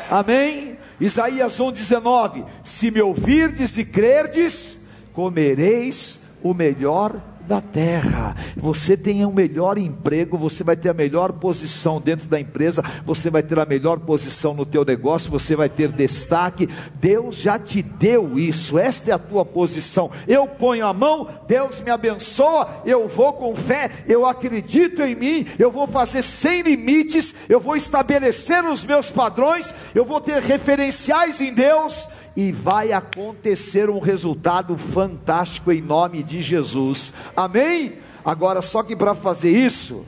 Amém? 0.10 0.80
Isaías 1.00 1.60
1,19: 1.60 2.44
Se 2.64 2.90
me 2.90 3.04
ouvirdes 3.04 3.78
e 3.78 3.86
crerdes, 3.86 4.88
comereis 5.14 6.24
o 6.42 6.56
melhor 6.56 7.22
da 7.48 7.62
terra. 7.62 8.36
Você 8.56 8.96
tem 8.96 9.26
o 9.26 9.30
um 9.30 9.34
melhor 9.34 9.78
emprego, 9.78 10.38
você 10.38 10.64
vai 10.64 10.76
ter 10.76 10.90
a 10.90 10.94
melhor 10.94 11.34
posição 11.34 12.00
dentro 12.00 12.28
da 12.28 12.40
empresa, 12.40 12.84
você 13.06 13.30
vai 13.30 13.44
ter 13.44 13.60
a 13.60 13.66
melhor 13.66 14.00
posição 14.00 14.54
no 14.54 14.66
teu 14.66 14.86
negócio, 14.86 15.32
você 15.32 15.56
vai 15.56 15.70
ter 15.70 15.92
destaque. 15.92 16.70
Deus 16.96 17.38
já 17.38 17.60
te 17.60 17.82
deu 17.82 18.38
isso. 18.40 18.78
Esta 18.78 19.12
é 19.12 19.14
a 19.14 19.20
tua 19.20 19.46
posição. 19.46 20.12
Eu 20.28 20.48
ponho 20.48 20.86
a 20.86 20.94
mão, 20.94 21.28
Deus 21.48 21.80
me 21.80 21.92
abençoa, 21.92 22.82
eu 22.86 23.08
vou 23.08 23.34
com 23.34 23.56
fé, 23.56 23.90
eu 24.08 24.26
acredito 24.26 25.02
em 25.02 25.16
mim, 25.16 25.46
eu 25.60 25.72
vou 25.72 25.88
fazer 25.88 26.24
sem 26.24 26.62
limites, 26.62 27.36
eu 27.50 27.60
vou 27.60 27.76
estabelecer 27.76 28.64
os 28.64 28.84
meus 28.84 29.10
padrões, 29.10 29.74
eu 29.94 30.06
vou 30.06 30.22
ter 30.22 30.42
referenciais 30.42 31.42
em 31.42 31.54
Deus 31.54 32.23
e 32.36 32.52
vai 32.52 32.92
acontecer 32.92 33.90
um 33.90 34.00
resultado 34.00 34.78
fantástico 34.78 35.72
em 35.72 35.82
nome 35.82 36.24
de 36.24 36.42
Jesus. 36.42 37.14
Amém? 37.36 37.94
Agora, 38.26 38.62
só 38.62 38.82
que 38.82 38.96
para 38.96 39.14
fazer 39.14 39.52
isso, 39.52 40.06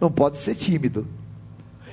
não 0.00 0.10
pode 0.10 0.36
ser 0.36 0.54
tímido. 0.54 1.06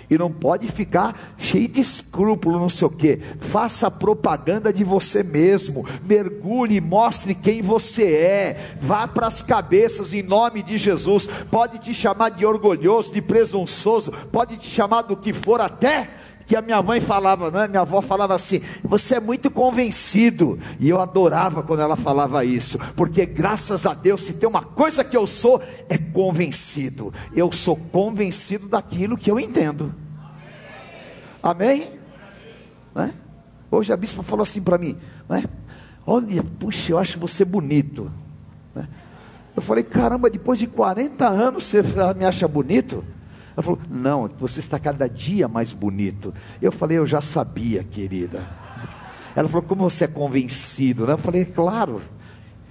E 0.10 0.18
não 0.18 0.32
pode 0.32 0.66
ficar 0.68 1.36
cheio 1.38 1.68
de 1.68 1.82
escrúpulo, 1.82 2.60
não 2.60 2.68
sei 2.68 2.88
o 2.88 2.92
que. 2.92 3.20
Faça 3.40 3.92
propaganda 3.92 4.74
de 4.74 4.84
você 4.84 5.22
mesmo. 5.22 5.86
Mergulhe, 6.04 6.82
mostre 6.82 7.36
quem 7.36 7.62
você 7.62 8.16
é. 8.16 8.76
Vá 8.82 9.08
para 9.08 9.28
as 9.28 9.44
cabeças 9.44 10.12
em 10.12 10.24
nome 10.24 10.64
de 10.64 10.80
Jesus. 10.80 11.28
Pode 11.52 11.78
te 11.78 11.94
chamar 11.94 12.30
de 12.30 12.44
orgulhoso, 12.44 13.14
de 13.14 13.22
presunçoso, 13.22 14.12
pode 14.32 14.58
te 14.58 14.68
chamar 14.68 15.04
do 15.04 15.16
que 15.16 15.32
for, 15.32 15.62
até 15.62 16.10
que 16.50 16.56
a 16.56 16.64
minha 16.64 16.82
mãe 16.82 17.00
falava, 17.00 17.52
não 17.52 17.62
é? 17.62 17.68
Minha 17.68 17.82
avó 17.82 18.02
falava 18.02 18.34
assim: 18.34 18.60
"Você 18.84 19.16
é 19.16 19.20
muito 19.20 19.52
convencido". 19.52 20.58
E 20.80 20.90
eu 20.90 21.00
adorava 21.00 21.62
quando 21.62 21.82
ela 21.82 21.96
falava 21.96 22.44
isso, 22.44 22.80
porque 22.96 23.24
graças 23.24 23.86
a 23.86 23.94
Deus, 23.94 24.24
se 24.24 24.34
tem 24.34 24.50
uma 24.50 24.64
coisa 24.64 25.04
que 25.04 25.16
eu 25.16 25.28
sou, 25.28 25.62
é 25.88 25.96
convencido. 25.96 27.14
Eu 27.36 27.52
sou 27.52 27.76
convencido 27.76 28.68
daquilo 28.68 29.16
que 29.16 29.30
eu 29.30 29.40
entendo. 29.40 29.94
Amém? 31.44 31.88
É? 32.96 33.12
Hoje 33.70 33.94
a 33.94 33.98
bispa 33.98 34.24
falou 34.24 34.42
assim 34.42 34.64
para 34.64 34.80
mim, 34.80 34.98
é? 35.30 35.44
Olha, 36.04 36.44
puxa, 36.44 36.94
eu 36.94 36.98
acho 36.98 37.20
você 37.20 37.46
bonito. 37.46 38.12
É? 38.76 38.88
Eu 39.56 39.62
falei, 39.62 39.84
caramba, 39.84 40.32
depois 40.32 40.58
de 40.58 40.66
40 40.66 41.28
anos 41.28 41.66
você 41.66 41.84
me 42.18 42.26
acha 42.26 42.48
bonito? 42.48 43.06
Ela 43.56 43.64
falou: 43.64 43.80
Não, 43.90 44.30
você 44.38 44.60
está 44.60 44.80
cada 44.80 45.08
dia 45.08 45.48
mais 45.48 45.72
bonito. 45.72 46.34
Eu 46.62 46.72
falei: 46.72 46.98
Eu 46.98 47.06
já 47.06 47.22
sabia, 47.22 47.84
querida. 47.84 48.50
Ela 49.36 49.48
falou: 49.48 49.64
Como 49.64 49.90
você 49.90 50.06
é 50.06 50.08
convencido? 50.08 51.06
Né? 51.06 51.14
Eu 51.14 51.18
falei: 51.18 51.46
Claro. 51.46 52.02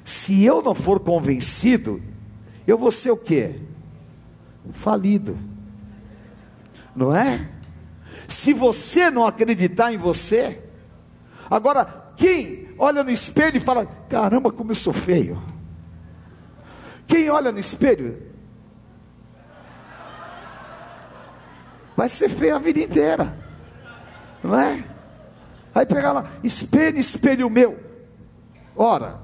Se 0.05 0.43
eu 0.43 0.63
não 0.63 0.75
for 0.75 1.01
convencido, 1.01 2.01
eu 2.67 2.79
vou 2.79 2.91
ser 2.91 3.11
o 3.11 3.17
quê? 3.17 3.57
Falido. 4.73 5.39
Não 6.97 7.15
é? 7.15 7.51
Se 8.27 8.55
você 8.55 9.11
não 9.11 9.27
acreditar 9.27 9.93
em 9.93 9.99
você, 9.99 10.63
agora 11.51 12.13
quem 12.17 12.69
olha 12.79 13.05
no 13.05 13.11
espelho 13.11 13.57
e 13.57 13.61
fala: 13.61 13.87
Caramba, 14.09 14.51
como 14.51 14.71
eu 14.71 14.77
sou 14.77 14.93
feio. 14.93 15.41
Quem 17.07 17.31
olha 17.31 17.51
no 17.51 17.59
espelho 17.59 18.23
vai 21.99 22.09
ser 22.09 22.29
feio 22.29 22.55
a 22.55 22.61
vida 22.61 22.79
inteira, 22.79 23.37
não 24.41 24.57
é? 24.57 24.85
Aí 25.75 25.85
pegar 25.85 26.13
lá, 26.13 26.31
espelho, 26.45 26.97
espelho 26.97 27.51
meu. 27.51 27.77
Ora, 28.77 29.19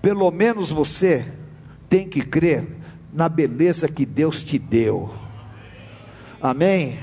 pelo 0.00 0.30
menos 0.30 0.70
você 0.70 1.26
tem 1.88 2.08
que 2.08 2.20
crer 2.20 2.64
na 3.12 3.28
beleza 3.28 3.88
que 3.88 4.06
Deus 4.06 4.44
te 4.44 4.60
deu. 4.60 5.12
Amém? 6.40 7.00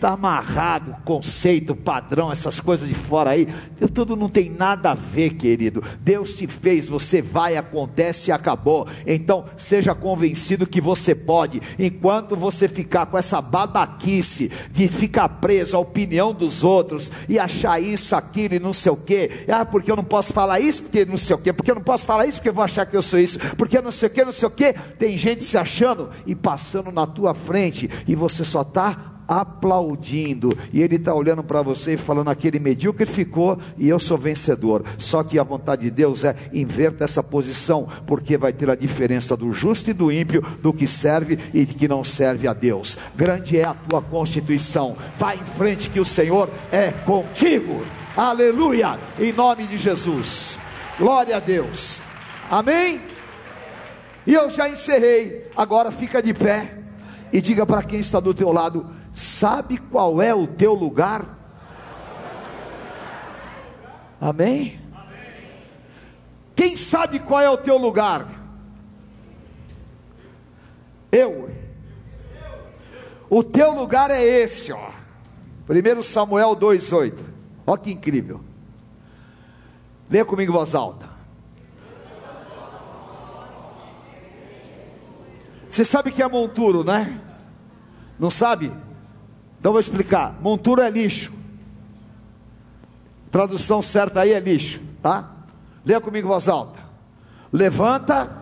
Está 0.00 0.12
amarrado, 0.12 0.96
conceito, 1.04 1.76
padrão, 1.76 2.32
essas 2.32 2.58
coisas 2.58 2.88
de 2.88 2.94
fora 2.94 3.30
aí, 3.30 3.46
tudo 3.92 4.16
não 4.16 4.30
tem 4.30 4.48
nada 4.48 4.92
a 4.92 4.94
ver, 4.94 5.34
querido. 5.34 5.84
Deus 6.00 6.34
te 6.34 6.46
fez, 6.46 6.88
você 6.88 7.20
vai, 7.20 7.58
acontece 7.58 8.30
e 8.30 8.32
acabou. 8.32 8.88
Então, 9.06 9.44
seja 9.58 9.94
convencido 9.94 10.66
que 10.66 10.80
você 10.80 11.14
pode. 11.14 11.60
Enquanto 11.78 12.34
você 12.34 12.66
ficar 12.66 13.06
com 13.06 13.18
essa 13.18 13.42
babaquice 13.42 14.50
de 14.70 14.88
ficar 14.88 15.28
preso 15.28 15.76
à 15.76 15.80
opinião 15.80 16.32
dos 16.32 16.64
outros 16.64 17.12
e 17.28 17.38
achar 17.38 17.78
isso, 17.78 18.16
aquilo 18.16 18.54
e 18.54 18.58
não 18.58 18.72
sei 18.72 18.92
o 18.92 18.96
que, 18.96 19.44
ah, 19.48 19.66
porque 19.66 19.92
eu 19.92 19.96
não 19.96 20.04
posso 20.04 20.32
falar 20.32 20.60
isso, 20.60 20.84
porque 20.84 21.04
não 21.04 21.18
sei 21.18 21.36
o 21.36 21.38
que, 21.38 21.52
porque 21.52 21.70
eu 21.70 21.74
não 21.74 21.82
posso 21.82 22.06
falar 22.06 22.26
isso, 22.26 22.38
porque 22.38 22.48
eu 22.48 22.54
vou 22.54 22.64
achar 22.64 22.86
que 22.86 22.96
eu 22.96 23.02
sou 23.02 23.18
isso, 23.18 23.38
porque 23.56 23.80
não 23.82 23.92
sei 23.92 24.08
o 24.08 24.12
que, 24.12 24.24
não 24.24 24.32
sei 24.32 24.48
o 24.48 24.50
que. 24.50 24.72
Tem 24.98 25.14
gente 25.18 25.44
se 25.44 25.58
achando 25.58 26.08
e 26.24 26.34
passando 26.34 26.90
na 26.90 27.06
tua 27.06 27.34
frente 27.34 27.90
e 28.08 28.14
você 28.14 28.44
só 28.44 28.62
está 28.62 29.09
aplaudindo, 29.30 30.52
e 30.72 30.82
ele 30.82 30.96
está 30.96 31.14
olhando 31.14 31.44
para 31.44 31.62
você 31.62 31.94
e 31.94 31.96
falando: 31.96 32.30
aquele 32.30 32.58
medíocre 32.58 33.06
ficou 33.06 33.56
e 33.78 33.88
eu 33.88 34.00
sou 34.00 34.18
vencedor. 34.18 34.84
Só 34.98 35.22
que 35.22 35.38
a 35.38 35.44
vontade 35.44 35.82
de 35.82 35.90
Deus 35.90 36.24
é 36.24 36.34
inverta 36.52 37.04
essa 37.04 37.22
posição, 37.22 37.86
porque 38.08 38.36
vai 38.36 38.52
ter 38.52 38.68
a 38.68 38.74
diferença 38.74 39.36
do 39.36 39.52
justo 39.52 39.90
e 39.90 39.92
do 39.92 40.10
ímpio, 40.10 40.42
do 40.60 40.72
que 40.72 40.88
serve 40.88 41.38
e 41.54 41.64
que 41.64 41.86
não 41.86 42.02
serve 42.02 42.48
a 42.48 42.52
Deus. 42.52 42.98
Grande 43.14 43.56
é 43.56 43.64
a 43.64 43.74
tua 43.74 44.02
constituição, 44.02 44.96
vai 45.16 45.36
em 45.36 45.44
frente 45.44 45.90
que 45.90 46.00
o 46.00 46.04
Senhor 46.04 46.50
é 46.72 46.90
contigo. 46.90 47.82
Aleluia, 48.16 48.98
em 49.16 49.32
nome 49.32 49.64
de 49.68 49.78
Jesus. 49.78 50.58
Glória 50.98 51.36
a 51.36 51.40
Deus. 51.40 52.02
Amém? 52.50 53.00
E 54.26 54.34
eu 54.34 54.50
já 54.50 54.68
encerrei. 54.68 55.46
Agora 55.56 55.92
fica 55.92 56.20
de 56.20 56.34
pé 56.34 56.80
e 57.32 57.40
diga 57.40 57.64
para 57.64 57.82
quem 57.82 58.00
está 58.00 58.18
do 58.18 58.34
teu 58.34 58.52
lado: 58.52 58.90
Sabe 59.20 59.76
qual 59.76 60.22
é 60.22 60.34
o 60.34 60.46
teu 60.46 60.72
lugar? 60.72 61.38
Amém? 64.18 64.80
Quem 66.56 66.74
sabe 66.74 67.18
qual 67.18 67.38
é 67.38 67.50
o 67.50 67.58
teu 67.58 67.76
lugar? 67.76 68.26
Eu. 71.12 71.50
O 73.28 73.44
teu 73.44 73.74
lugar 73.74 74.10
é 74.10 74.22
esse, 74.22 74.72
ó. 74.72 74.90
1 75.68 76.02
Samuel 76.02 76.56
2,8. 76.56 77.22
Olha 77.66 77.76
que 77.78 77.92
incrível. 77.92 78.40
Leia 80.08 80.24
comigo 80.24 80.50
voz 80.50 80.74
alta. 80.74 81.06
Você 85.68 85.84
sabe 85.84 86.10
que 86.10 86.22
é 86.22 86.26
monturo, 86.26 86.82
né? 86.82 87.20
Não 88.18 88.30
sabe? 88.30 88.72
Então 89.60 89.72
vou 89.72 89.80
explicar. 89.80 90.36
Montura 90.40 90.86
é 90.86 90.90
lixo. 90.90 91.32
Tradução 93.30 93.80
certa 93.80 94.22
aí 94.22 94.32
é 94.32 94.40
lixo, 94.40 94.80
tá? 95.00 95.30
Leia 95.84 96.00
comigo 96.00 96.26
voz 96.26 96.48
alta. 96.48 96.80
Levanta. 97.52 98.40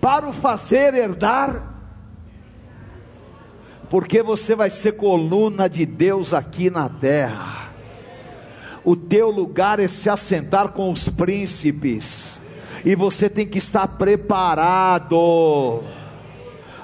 para 0.00 0.26
o 0.26 0.32
fazer 0.32 0.94
herdar 0.94 1.78
porque 3.90 4.22
você 4.22 4.54
vai 4.54 4.70
ser 4.70 4.92
coluna 4.92 5.68
de 5.68 5.86
Deus 5.86 6.34
aqui 6.34 6.68
na 6.70 6.88
terra. 6.88 7.68
O 8.84 8.94
teu 8.94 9.30
lugar 9.30 9.80
é 9.80 9.88
se 9.88 10.08
assentar 10.08 10.68
com 10.68 10.90
os 10.90 11.08
príncipes, 11.08 12.40
e 12.84 12.94
você 12.94 13.28
tem 13.28 13.46
que 13.46 13.58
estar 13.58 13.86
preparado. 13.88 15.82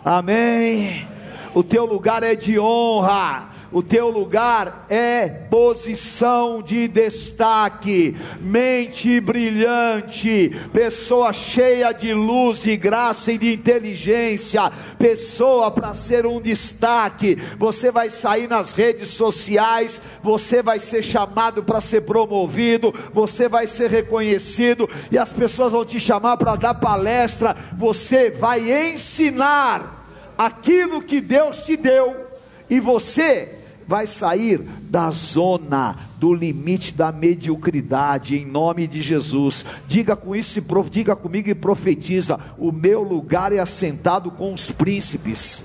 Amém. 0.04 1.06
O 1.54 1.62
teu 1.62 1.86
lugar 1.86 2.22
é 2.22 2.34
de 2.34 2.58
honra 2.58 3.53
o 3.72 3.82
teu 3.82 4.08
lugar 4.08 4.86
é 4.88 5.28
posição 5.28 6.62
de 6.62 6.86
destaque, 6.88 8.16
mente 8.40 9.20
brilhante, 9.20 10.52
pessoa 10.72 11.32
cheia 11.32 11.92
de 11.92 12.14
luz, 12.14 12.62
de 12.62 12.76
graça 12.76 13.32
e 13.32 13.38
de 13.38 13.52
inteligência, 13.52 14.70
pessoa 14.98 15.70
para 15.70 15.92
ser 15.94 16.26
um 16.26 16.40
destaque. 16.40 17.36
Você 17.58 17.90
vai 17.90 18.10
sair 18.10 18.48
nas 18.48 18.74
redes 18.74 19.10
sociais, 19.10 20.00
você 20.22 20.62
vai 20.62 20.78
ser 20.78 21.02
chamado 21.02 21.62
para 21.62 21.80
ser 21.80 22.02
promovido, 22.02 22.94
você 23.12 23.48
vai 23.48 23.66
ser 23.66 23.90
reconhecido 23.90 24.88
e 25.10 25.18
as 25.18 25.32
pessoas 25.32 25.72
vão 25.72 25.84
te 25.84 25.98
chamar 25.98 26.36
para 26.36 26.56
dar 26.56 26.74
palestra. 26.74 27.56
Você 27.76 28.30
vai 28.30 28.92
ensinar 28.92 30.04
aquilo 30.36 31.02
que 31.02 31.20
Deus 31.20 31.58
te 31.58 31.76
deu 31.76 32.23
e 32.68 32.80
você 32.80 33.64
vai 33.86 34.06
sair 34.06 34.58
da 34.82 35.10
zona 35.10 35.96
do 36.18 36.32
limite 36.32 36.94
da 36.94 37.12
mediocridade 37.12 38.36
em 38.36 38.46
nome 38.46 38.86
de 38.86 39.02
Jesus. 39.02 39.64
Diga 39.86 40.16
com 40.16 40.34
isso, 40.34 40.60
diga 40.90 41.14
comigo 41.14 41.50
e 41.50 41.54
profetiza: 41.54 42.38
o 42.58 42.72
meu 42.72 43.02
lugar 43.02 43.52
é 43.52 43.58
assentado 43.58 44.30
com 44.30 44.52
os 44.54 44.70
príncipes. 44.70 45.64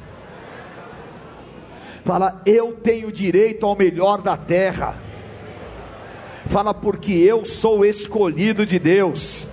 Fala, 2.03 2.41
eu 2.45 2.73
tenho 2.73 3.11
direito 3.11 3.65
ao 3.65 3.75
melhor 3.75 4.21
da 4.21 4.35
terra. 4.35 4.95
Fala, 6.47 6.73
porque 6.73 7.13
eu 7.13 7.45
sou 7.45 7.85
escolhido 7.85 8.65
de 8.65 8.79
Deus. 8.79 9.47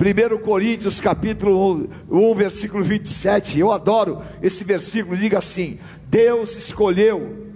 1 0.00 0.38
Coríntios 0.38 0.98
capítulo 0.98 1.86
1, 2.10 2.30
1, 2.30 2.34
versículo 2.34 2.82
27. 2.82 3.58
Eu 3.58 3.70
adoro 3.70 4.22
esse 4.42 4.64
versículo. 4.64 5.16
Diga 5.16 5.38
assim: 5.38 5.78
Deus 6.10 6.56
escolheu 6.56 7.46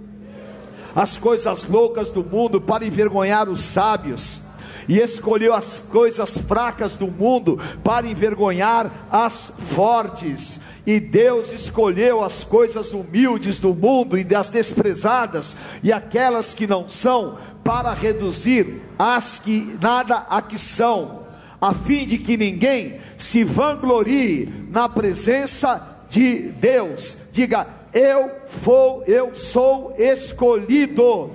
as 0.95 1.17
coisas 1.17 1.67
loucas 1.67 2.09
do 2.09 2.23
mundo 2.23 2.61
para 2.61 2.85
envergonhar 2.85 3.49
os 3.49 3.59
sábios, 3.59 4.43
e 4.87 4.99
escolheu 4.99 5.53
as 5.53 5.79
coisas 5.79 6.37
fracas 6.37 6.95
do 6.95 7.07
mundo 7.07 7.59
para 7.83 8.07
envergonhar 8.07 9.07
as 9.11 9.51
fortes. 9.57 10.61
E 10.85 10.99
Deus 10.99 11.51
escolheu 11.51 12.23
as 12.23 12.43
coisas 12.43 12.93
humildes 12.93 13.59
do 13.59 13.73
mundo 13.73 14.15
e 14.17 14.35
as 14.35 14.51
desprezadas 14.51 15.57
e 15.81 15.91
aquelas 15.91 16.53
que 16.53 16.67
não 16.67 16.87
são 16.87 17.35
para 17.63 17.91
reduzir 17.93 18.83
as 18.97 19.39
que 19.39 19.75
nada 19.81 20.17
a 20.29 20.43
que 20.43 20.59
são, 20.59 21.23
a 21.59 21.73
fim 21.73 22.05
de 22.05 22.19
que 22.19 22.37
ninguém 22.37 22.99
se 23.17 23.43
vanglorie 23.43 24.67
na 24.69 24.87
presença 24.87 26.03
de 26.07 26.49
Deus. 26.51 27.17
Diga: 27.33 27.65
eu 27.95 28.29
vou, 28.61 29.05
eu 29.07 29.33
sou 29.33 29.95
escolhido. 29.97 31.33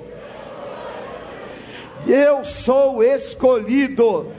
Eu 2.07 2.45
sou 2.45 3.03
escolhido. 3.03 4.31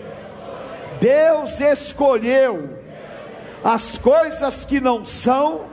Deus 0.99 1.59
escolheu 1.59 2.78
as 3.63 3.97
coisas 3.97 4.63
que 4.63 4.80
não 4.80 5.03
são 5.03 5.65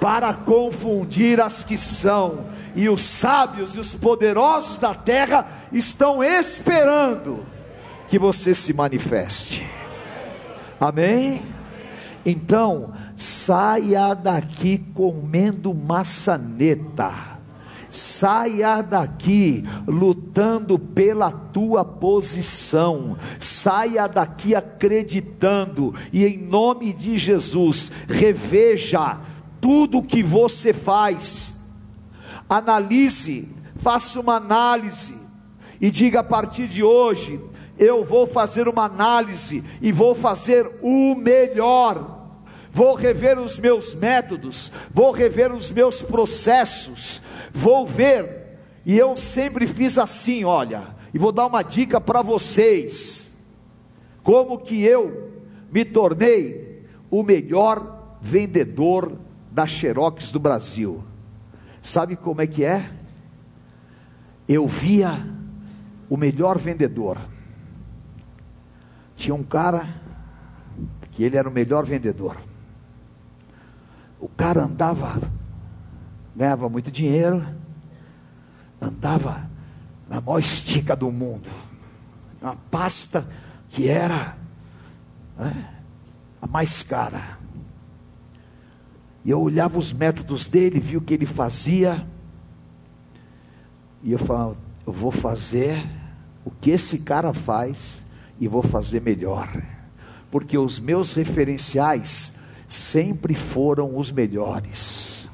para 0.00 0.32
confundir 0.32 1.42
as 1.42 1.62
que 1.62 1.76
são. 1.76 2.46
E 2.74 2.88
os 2.88 3.02
sábios 3.02 3.76
e 3.76 3.80
os 3.80 3.94
poderosos 3.94 4.78
da 4.78 4.94
terra 4.94 5.46
estão 5.70 6.24
esperando 6.24 7.44
que 8.08 8.18
você 8.18 8.54
se 8.54 8.72
manifeste. 8.72 9.66
Amém? 10.80 11.55
Então, 12.28 12.92
saia 13.14 14.12
daqui 14.12 14.78
comendo 14.92 15.72
maçaneta. 15.72 17.36
Saia 17.88 18.82
daqui 18.82 19.64
lutando 19.86 20.76
pela 20.76 21.30
tua 21.30 21.84
posição. 21.84 23.16
Saia 23.38 24.08
daqui 24.08 24.56
acreditando 24.56 25.94
e 26.12 26.26
em 26.26 26.36
nome 26.36 26.92
de 26.92 27.16
Jesus, 27.16 27.92
reveja 28.08 29.20
tudo 29.60 30.02
que 30.02 30.20
você 30.20 30.72
faz. 30.72 31.60
Analise, 32.48 33.48
faça 33.76 34.18
uma 34.18 34.34
análise 34.34 35.16
e 35.80 35.92
diga 35.92 36.20
a 36.20 36.24
partir 36.24 36.66
de 36.66 36.82
hoje, 36.82 37.40
eu 37.78 38.04
vou 38.04 38.26
fazer 38.26 38.66
uma 38.66 38.84
análise 38.84 39.62
e 39.80 39.92
vou 39.92 40.14
fazer 40.14 40.68
o 40.82 41.14
melhor 41.14 42.15
vou 42.76 42.94
rever 42.94 43.38
os 43.38 43.58
meus 43.58 43.94
métodos, 43.94 44.70
vou 44.92 45.10
rever 45.10 45.50
os 45.50 45.70
meus 45.70 46.02
processos, 46.02 47.22
vou 47.50 47.86
ver. 47.86 48.58
E 48.84 48.98
eu 48.98 49.16
sempre 49.16 49.66
fiz 49.66 49.96
assim, 49.96 50.44
olha, 50.44 50.94
e 51.14 51.18
vou 51.18 51.32
dar 51.32 51.46
uma 51.46 51.62
dica 51.62 51.98
para 51.98 52.20
vocês. 52.20 53.32
Como 54.22 54.58
que 54.58 54.84
eu 54.84 55.32
me 55.72 55.86
tornei 55.86 56.86
o 57.10 57.22
melhor 57.22 58.18
vendedor 58.20 59.18
da 59.50 59.66
Xerox 59.66 60.30
do 60.30 60.38
Brasil? 60.38 61.02
Sabe 61.80 62.14
como 62.14 62.42
é 62.42 62.46
que 62.46 62.62
é? 62.62 62.90
Eu 64.46 64.66
via 64.66 65.26
o 66.10 66.16
melhor 66.18 66.58
vendedor. 66.58 67.16
Tinha 69.16 69.34
um 69.34 69.42
cara 69.42 69.88
que 71.10 71.24
ele 71.24 71.38
era 71.38 71.48
o 71.48 71.52
melhor 71.52 71.86
vendedor. 71.86 72.36
O 74.26 74.28
cara 74.30 74.64
andava, 74.64 75.22
ganhava 76.34 76.68
muito 76.68 76.90
dinheiro, 76.90 77.46
andava 78.82 79.48
na 80.08 80.20
maior 80.20 80.40
estica 80.40 80.96
do 80.96 81.12
mundo, 81.12 81.48
uma 82.42 82.56
pasta 82.68 83.24
que 83.68 83.88
era 83.88 84.36
né, 85.38 85.68
a 86.42 86.46
mais 86.48 86.82
cara. 86.82 87.38
E 89.24 89.30
eu 89.30 89.40
olhava 89.40 89.78
os 89.78 89.92
métodos 89.92 90.48
dele, 90.48 90.80
via 90.80 90.98
o 90.98 91.02
que 91.02 91.14
ele 91.14 91.24
fazia, 91.24 92.04
e 94.02 94.10
eu 94.10 94.18
falava: 94.18 94.56
eu 94.84 94.92
vou 94.92 95.12
fazer 95.12 95.88
o 96.44 96.50
que 96.50 96.70
esse 96.70 96.98
cara 96.98 97.32
faz 97.32 98.04
e 98.40 98.48
vou 98.48 98.64
fazer 98.64 99.00
melhor, 99.00 99.48
porque 100.32 100.58
os 100.58 100.80
meus 100.80 101.12
referenciais 101.12 102.35
sempre 102.66 103.34
foram 103.34 103.96
os 103.96 104.10
melhores. 104.10 105.28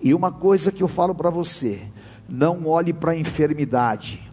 E 0.00 0.14
uma 0.14 0.30
coisa 0.30 0.70
que 0.70 0.82
eu 0.82 0.88
falo 0.88 1.14
para 1.14 1.30
você: 1.30 1.82
não 2.28 2.66
olhe 2.66 2.92
para 2.92 3.12
a 3.12 3.16
enfermidade, 3.16 4.30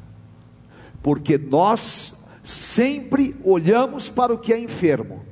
porque 1.01 1.37
nós 1.37 2.23
sempre 2.43 3.35
olhamos 3.43 4.09
para 4.09 4.33
o 4.33 4.37
que 4.37 4.53
é 4.53 4.59
enfermo. 4.59 5.25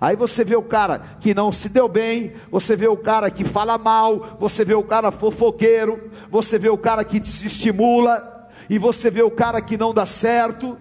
Aí 0.00 0.16
você 0.16 0.42
vê 0.42 0.56
o 0.56 0.62
cara 0.62 0.98
que 1.20 1.34
não 1.34 1.52
se 1.52 1.68
deu 1.68 1.86
bem, 1.86 2.32
você 2.50 2.74
vê 2.74 2.88
o 2.88 2.96
cara 2.96 3.30
que 3.30 3.44
fala 3.44 3.76
mal, 3.76 4.38
você 4.38 4.64
vê 4.64 4.72
o 4.72 4.82
cara 4.82 5.10
fofoqueiro, 5.10 6.10
você 6.30 6.58
vê 6.58 6.70
o 6.70 6.78
cara 6.78 7.04
que 7.04 7.22
se 7.22 7.46
estimula, 7.46 8.48
e 8.70 8.78
você 8.78 9.10
vê 9.10 9.22
o 9.22 9.30
cara 9.30 9.60
que 9.60 9.76
não 9.76 9.92
dá 9.92 10.06
certo. 10.06 10.78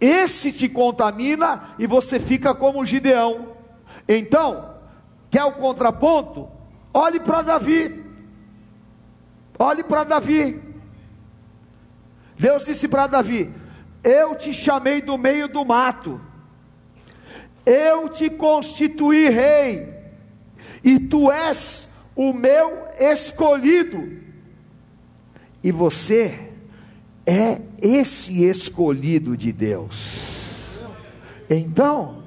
Esse 0.00 0.52
te 0.52 0.68
contamina 0.68 1.74
e 1.78 1.86
você 1.86 2.18
fica 2.18 2.54
como 2.54 2.86
Gideão. 2.86 3.51
Então, 4.08 4.74
quer 5.30 5.44
o 5.44 5.52
contraponto? 5.52 6.48
Olhe 6.92 7.20
para 7.20 7.42
Davi. 7.42 8.04
Olhe 9.58 9.82
para 9.82 10.04
Davi. 10.04 10.60
Deus 12.38 12.64
disse 12.64 12.88
para 12.88 13.06
Davi: 13.06 13.50
Eu 14.02 14.34
te 14.34 14.52
chamei 14.52 15.00
do 15.00 15.16
meio 15.16 15.46
do 15.48 15.64
mato, 15.64 16.20
eu 17.64 18.08
te 18.08 18.28
constituí 18.28 19.28
rei, 19.28 19.88
e 20.82 20.98
tu 20.98 21.30
és 21.30 21.90
o 22.16 22.32
meu 22.32 22.86
escolhido, 22.98 24.20
e 25.62 25.70
você 25.70 26.50
é 27.24 27.60
esse 27.80 28.44
escolhido 28.44 29.36
de 29.36 29.52
Deus. 29.52 30.72
Então, 31.48 32.21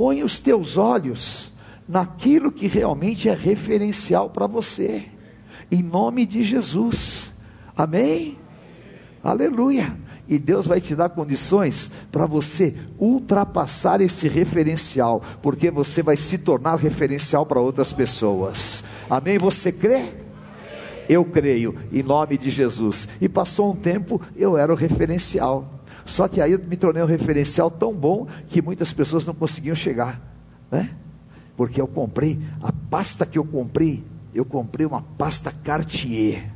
Põe 0.00 0.22
os 0.22 0.40
teus 0.40 0.78
olhos 0.78 1.52
naquilo 1.86 2.50
que 2.50 2.66
realmente 2.66 3.28
é 3.28 3.34
referencial 3.34 4.30
para 4.30 4.46
você, 4.46 5.04
em 5.70 5.82
nome 5.82 6.24
de 6.24 6.42
Jesus, 6.42 7.34
amém? 7.76 8.38
Aleluia. 9.22 9.94
E 10.26 10.38
Deus 10.38 10.66
vai 10.66 10.80
te 10.80 10.96
dar 10.96 11.10
condições 11.10 11.90
para 12.10 12.24
você 12.24 12.74
ultrapassar 12.98 14.00
esse 14.00 14.26
referencial, 14.26 15.20
porque 15.42 15.70
você 15.70 16.02
vai 16.02 16.16
se 16.16 16.38
tornar 16.38 16.76
referencial 16.76 17.44
para 17.44 17.60
outras 17.60 17.92
pessoas. 17.92 18.84
Amém? 19.10 19.36
Você 19.36 19.70
crê? 19.70 20.02
Eu 21.10 21.26
creio, 21.26 21.76
em 21.92 22.02
nome 22.02 22.38
de 22.38 22.50
Jesus. 22.50 23.06
E 23.20 23.28
passou 23.28 23.70
um 23.70 23.76
tempo, 23.76 24.18
eu 24.34 24.56
era 24.56 24.72
o 24.72 24.76
referencial. 24.76 25.79
Só 26.04 26.28
que 26.28 26.40
aí 26.40 26.52
eu 26.52 26.58
me 26.58 26.76
tornei 26.76 27.02
um 27.02 27.06
referencial 27.06 27.70
tão 27.70 27.92
bom 27.92 28.26
que 28.48 28.62
muitas 28.62 28.92
pessoas 28.92 29.26
não 29.26 29.34
conseguiam 29.34 29.74
chegar, 29.74 30.20
né? 30.70 30.90
Porque 31.56 31.80
eu 31.80 31.86
comprei, 31.86 32.38
a 32.62 32.72
pasta 32.72 33.26
que 33.26 33.38
eu 33.38 33.44
comprei, 33.44 34.04
eu 34.34 34.44
comprei 34.44 34.86
uma 34.86 35.02
pasta 35.02 35.52
Cartier. 35.52 36.50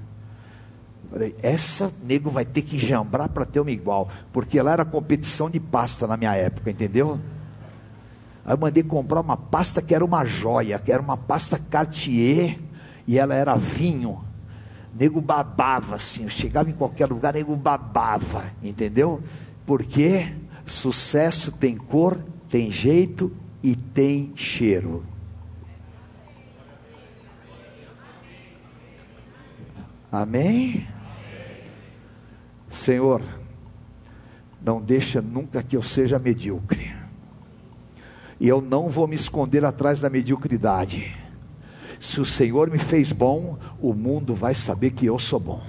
Falei, 1.11 1.37
essa 1.43 1.93
nego 2.03 2.31
vai 2.31 2.45
ter 2.45 2.63
que 2.63 2.79
jambrar 2.79 3.29
para 3.29 3.45
ter 3.45 3.61
uma 3.61 3.71
igual, 3.71 4.09
porque 4.33 4.61
lá 4.61 4.73
era 4.73 4.85
competição 4.85 5.49
de 5.51 5.61
pasta 5.61 6.07
na 6.07 6.17
minha 6.17 6.35
época, 6.35 6.71
entendeu? 6.71 7.21
Aí 8.45 8.53
eu 8.53 8.59
mandei 8.59 8.83
comprar 8.83 9.21
uma 9.21 9.37
pasta 9.37 9.81
que 9.81 9.95
era 9.95 10.05
uma 10.05 10.25
joia, 10.25 10.79
que 10.79 10.91
era 10.91 11.01
uma 11.01 11.17
pasta 11.17 11.59
Cartier, 11.59 12.59
e 13.07 13.19
ela 13.19 13.35
era 13.35 13.55
vinho. 13.57 14.24
Nego 14.95 15.21
babava 15.21 15.97
assim, 15.97 16.23
eu 16.25 16.31
chegava 16.31 16.71
em 16.71 16.73
qualquer 16.73 17.09
lugar, 17.09 17.35
nego 17.35 17.57
babava, 17.57 18.45
entendeu? 18.63 19.21
Porque 19.67 20.33
sucesso 20.65 21.53
tem 21.53 21.77
cor, 21.77 22.19
tem 22.49 22.71
jeito 22.71 23.33
e 23.63 23.75
tem 23.75 24.33
cheiro. 24.37 25.05
Amém? 30.13 30.87
Senhor, 32.71 33.21
não 34.63 34.81
deixa 34.81 35.21
nunca 35.21 35.61
que 35.61 35.77
eu 35.77 35.83
seja 35.83 36.21
medíocre. 36.21 36.95
E 38.39 38.47
eu 38.47 38.61
não 38.61 38.89
vou 38.89 39.09
me 39.09 39.17
esconder 39.17 39.65
atrás 39.65 40.01
da 40.01 40.09
mediocridade. 40.09 41.24
Se 42.05 42.21
o 42.21 42.25
Senhor 42.25 42.69
me 42.69 42.77
fez 42.77 43.13
bom, 43.13 43.57
o 43.81 43.95
mundo 43.95 44.35
vai 44.35 44.55
saber 44.55 44.91
que 44.91 45.07
eu 45.07 45.19
sou 45.19 45.41
bom. 45.41 45.63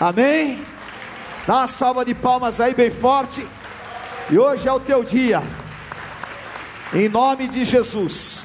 Amém? 0.00 0.60
Dá 1.46 1.58
uma 1.58 1.66
salva 1.68 2.04
de 2.04 2.16
palmas 2.16 2.60
aí 2.60 2.74
bem 2.74 2.90
forte. 2.90 3.46
E 4.28 4.36
hoje 4.36 4.66
é 4.66 4.72
o 4.72 4.80
teu 4.80 5.04
dia. 5.04 5.40
Em 6.92 7.08
nome 7.08 7.46
de 7.46 7.64
Jesus. 7.64 8.44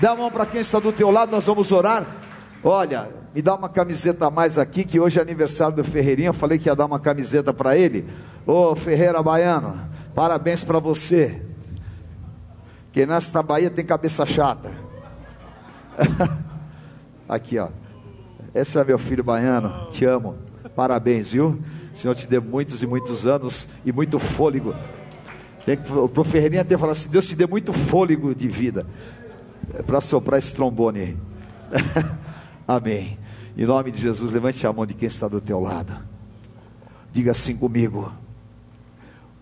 Dá 0.00 0.10
a 0.10 0.16
mão 0.16 0.28
para 0.28 0.44
quem 0.44 0.60
está 0.60 0.80
do 0.80 0.90
teu 0.90 1.12
lado, 1.12 1.30
nós 1.30 1.46
vamos 1.46 1.70
orar. 1.70 2.04
Olha, 2.64 3.08
me 3.32 3.40
dá 3.40 3.54
uma 3.54 3.68
camiseta 3.68 4.26
a 4.26 4.30
mais 4.30 4.58
aqui, 4.58 4.82
que 4.82 4.98
hoje 4.98 5.20
é 5.20 5.22
aniversário 5.22 5.76
do 5.76 5.84
Ferreirinha. 5.84 6.30
Eu 6.30 6.34
falei 6.34 6.58
que 6.58 6.68
ia 6.68 6.74
dar 6.74 6.86
uma 6.86 6.98
camiseta 6.98 7.54
para 7.54 7.78
ele. 7.78 8.08
Ô 8.44 8.74
Ferreira 8.74 9.22
Baiano, 9.22 9.91
parabéns 10.14 10.62
para 10.64 10.78
você. 10.78 11.42
Que 12.92 13.06
nesta 13.06 13.42
Bahia 13.42 13.70
tem 13.70 13.84
cabeça 13.84 14.26
chata. 14.26 14.70
aqui, 17.28 17.58
ó. 17.58 17.68
Esse 18.54 18.78
é 18.78 18.84
meu 18.84 18.98
filho 18.98 19.24
baiano, 19.24 19.88
te 19.90 20.04
amo. 20.04 20.36
Parabéns, 20.76 21.32
viu? 21.32 21.58
O 21.92 21.96
Senhor 21.96 22.14
te 22.14 22.26
dê 22.26 22.38
muitos 22.38 22.82
e 22.82 22.86
muitos 22.86 23.26
anos 23.26 23.66
e 23.84 23.92
muito 23.92 24.18
fôlego. 24.18 24.74
Tem 25.64 25.76
que, 25.76 25.90
o 25.92 26.24
Ferreirinha 26.24 26.62
até 26.62 26.76
falar 26.76 26.92
assim: 26.92 27.08
Deus 27.08 27.28
te 27.28 27.36
dê 27.36 27.46
muito 27.46 27.72
fôlego 27.72 28.34
de 28.34 28.48
vida. 28.48 28.86
É 29.74 29.82
para 29.82 30.00
soprar 30.00 30.38
esse 30.38 30.54
trombone. 30.54 31.16
Amém. 32.66 33.18
Em 33.56 33.66
nome 33.66 33.90
de 33.90 34.00
Jesus, 34.00 34.32
levante 34.32 34.66
a 34.66 34.72
mão 34.72 34.86
de 34.86 34.94
quem 34.94 35.06
está 35.06 35.28
do 35.28 35.40
teu 35.40 35.60
lado. 35.60 35.94
Diga 37.12 37.30
assim 37.30 37.56
comigo: 37.56 38.12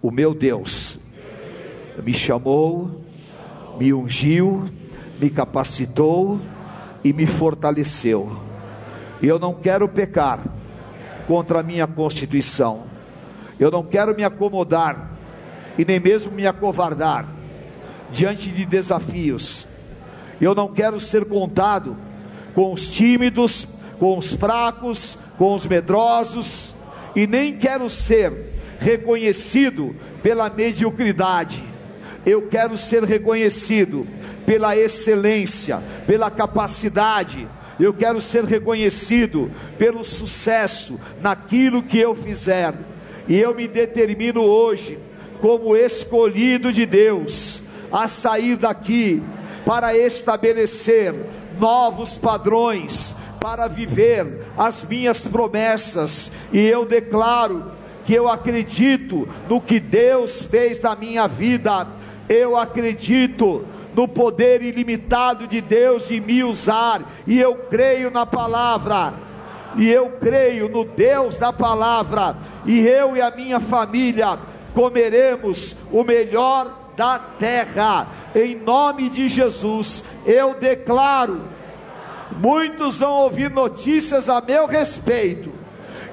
O 0.02 0.10
meu 0.10 0.34
Deus 0.34 0.98
me 2.02 2.14
chamou, 2.14 3.02
me 3.78 3.92
ungiu, 3.92 4.64
me 5.20 5.28
capacitou 5.30 6.40
e 7.04 7.12
me 7.12 7.26
fortaleceu. 7.26 8.30
Eu 9.22 9.38
não 9.38 9.54
quero 9.54 9.88
pecar 9.88 10.40
contra 11.26 11.60
a 11.60 11.62
minha 11.62 11.86
constituição. 11.86 12.84
Eu 13.58 13.70
não 13.70 13.82
quero 13.82 14.14
me 14.14 14.24
acomodar 14.24 15.10
e 15.76 15.84
nem 15.84 16.00
mesmo 16.00 16.32
me 16.32 16.46
acovardar 16.46 17.26
diante 18.10 18.50
de 18.50 18.64
desafios 18.64 19.70
eu 20.40 20.54
não 20.54 20.68
quero 20.68 20.98
ser 20.98 21.26
contado 21.26 21.96
com 22.54 22.72
os 22.72 22.90
tímidos, 22.90 23.68
com 23.98 24.16
os 24.16 24.34
fracos, 24.34 25.18
com 25.36 25.54
os 25.54 25.66
medrosos, 25.66 26.74
e 27.14 27.26
nem 27.26 27.58
quero 27.58 27.90
ser 27.90 28.49
reconhecido 28.80 29.94
pela 30.22 30.48
mediocridade. 30.50 31.62
Eu 32.26 32.48
quero 32.48 32.76
ser 32.76 33.04
reconhecido 33.04 34.06
pela 34.44 34.76
excelência, 34.76 35.82
pela 36.06 36.30
capacidade. 36.30 37.46
Eu 37.78 37.94
quero 37.94 38.20
ser 38.20 38.44
reconhecido 38.44 39.50
pelo 39.78 40.02
sucesso 40.02 40.98
naquilo 41.22 41.82
que 41.82 41.98
eu 41.98 42.14
fizer. 42.14 42.74
E 43.28 43.38
eu 43.38 43.54
me 43.54 43.68
determino 43.68 44.42
hoje, 44.42 44.98
como 45.40 45.76
escolhido 45.76 46.72
de 46.72 46.84
Deus, 46.84 47.62
a 47.92 48.08
sair 48.08 48.56
daqui 48.56 49.22
para 49.64 49.96
estabelecer 49.96 51.14
novos 51.58 52.16
padrões, 52.16 53.14
para 53.40 53.68
viver 53.68 54.46
as 54.56 54.84
minhas 54.84 55.26
promessas, 55.26 56.32
e 56.52 56.58
eu 56.60 56.84
declaro 56.84 57.79
que 58.04 58.14
eu 58.14 58.28
acredito 58.28 59.28
no 59.48 59.60
que 59.60 59.78
Deus 59.78 60.42
fez 60.42 60.80
na 60.80 60.94
minha 60.96 61.26
vida, 61.26 61.86
eu 62.28 62.56
acredito 62.56 63.64
no 63.94 64.06
poder 64.06 64.62
ilimitado 64.62 65.46
de 65.46 65.60
Deus 65.60 66.08
de 66.08 66.20
me 66.20 66.44
usar, 66.44 67.02
e 67.26 67.40
eu 67.40 67.56
creio 67.56 68.10
na 68.10 68.24
palavra, 68.24 69.14
e 69.76 69.88
eu 69.88 70.10
creio 70.20 70.68
no 70.68 70.84
Deus 70.84 71.38
da 71.38 71.52
palavra, 71.52 72.36
e 72.64 72.86
eu 72.86 73.16
e 73.16 73.20
a 73.20 73.30
minha 73.30 73.58
família 73.58 74.38
comeremos 74.72 75.78
o 75.90 76.04
melhor 76.04 76.92
da 76.96 77.18
terra, 77.18 78.06
em 78.34 78.54
nome 78.54 79.08
de 79.08 79.28
Jesus, 79.28 80.04
eu 80.24 80.54
declaro. 80.54 81.42
Muitos 82.36 83.00
vão 83.00 83.12
ouvir 83.18 83.50
notícias 83.50 84.28
a 84.28 84.40
meu 84.40 84.66
respeito, 84.66 85.50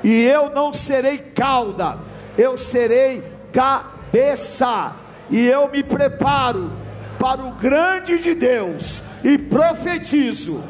e 0.04 0.24
eu 0.24 0.50
não 0.50 0.72
serei 0.72 1.18
cauda, 1.18 1.98
eu 2.38 2.58
serei 2.58 3.24
cabeça, 3.52 4.96
e 5.30 5.46
eu 5.48 5.70
me 5.70 5.84
preparo 5.84 6.72
para 7.20 7.42
o 7.42 7.52
grande 7.52 8.18
de 8.20 8.34
Deus 8.34 9.04
e 9.24 9.38
profetizo: 9.38 10.64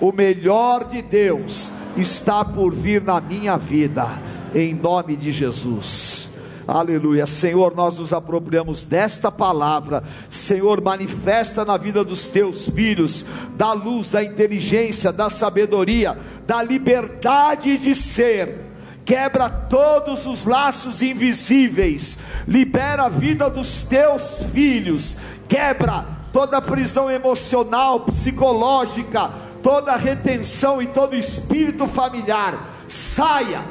o 0.00 0.12
melhor 0.12 0.84
de 0.84 1.02
Deus 1.02 1.72
está 1.96 2.44
por 2.44 2.74
vir 2.74 3.02
na 3.02 3.20
minha 3.20 3.56
vida, 3.56 4.06
em 4.54 4.74
nome 4.74 5.16
de 5.16 5.30
Jesus. 5.30 6.33
Aleluia. 6.66 7.26
Senhor, 7.26 7.74
nós 7.74 7.98
nos 7.98 8.12
apropriamos 8.12 8.84
desta 8.84 9.30
palavra. 9.30 10.02
Senhor, 10.30 10.80
manifesta 10.80 11.64
na 11.64 11.76
vida 11.76 12.02
dos 12.02 12.28
teus 12.30 12.68
filhos, 12.70 13.26
da 13.54 13.72
luz, 13.72 14.10
da 14.10 14.24
inteligência, 14.24 15.12
da 15.12 15.28
sabedoria, 15.28 16.16
da 16.46 16.62
liberdade 16.62 17.76
de 17.76 17.94
ser. 17.94 18.62
Quebra 19.04 19.50
todos 19.50 20.24
os 20.24 20.46
laços 20.46 21.02
invisíveis, 21.02 22.18
libera 22.48 23.04
a 23.04 23.08
vida 23.10 23.50
dos 23.50 23.82
teus 23.82 24.44
filhos, 24.50 25.18
quebra 25.46 26.06
toda 26.32 26.62
prisão 26.62 27.10
emocional, 27.10 28.00
psicológica, 28.00 29.30
toda 29.62 29.94
retenção 29.94 30.80
e 30.80 30.86
todo 30.86 31.14
espírito 31.14 31.86
familiar. 31.86 32.70
Saia, 32.88 33.62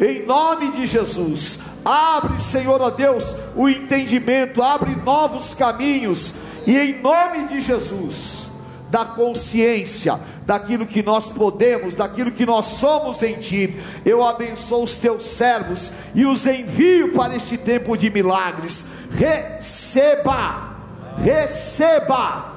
em 0.00 0.26
nome 0.26 0.72
de 0.72 0.86
Jesus 0.86 1.73
Abre, 1.84 2.38
Senhor, 2.38 2.80
ó 2.80 2.88
Deus, 2.88 3.36
o 3.54 3.68
entendimento, 3.68 4.62
abre 4.62 4.94
novos 4.96 5.52
caminhos, 5.52 6.34
e 6.66 6.76
em 6.76 7.02
nome 7.02 7.46
de 7.46 7.60
Jesus, 7.60 8.50
da 8.90 9.04
consciência, 9.04 10.18
daquilo 10.46 10.86
que 10.86 11.02
nós 11.02 11.28
podemos, 11.28 11.96
daquilo 11.96 12.30
que 12.32 12.46
nós 12.46 12.66
somos 12.66 13.22
em 13.22 13.34
Ti, 13.34 13.76
eu 14.04 14.24
abençoo 14.24 14.84
os 14.84 14.96
Teus 14.96 15.24
servos 15.24 15.92
e 16.14 16.24
os 16.24 16.46
envio 16.46 17.12
para 17.12 17.36
este 17.36 17.58
tempo 17.58 17.98
de 17.98 18.08
milagres. 18.08 18.90
Receba, 19.10 20.76
receba, 21.18 22.52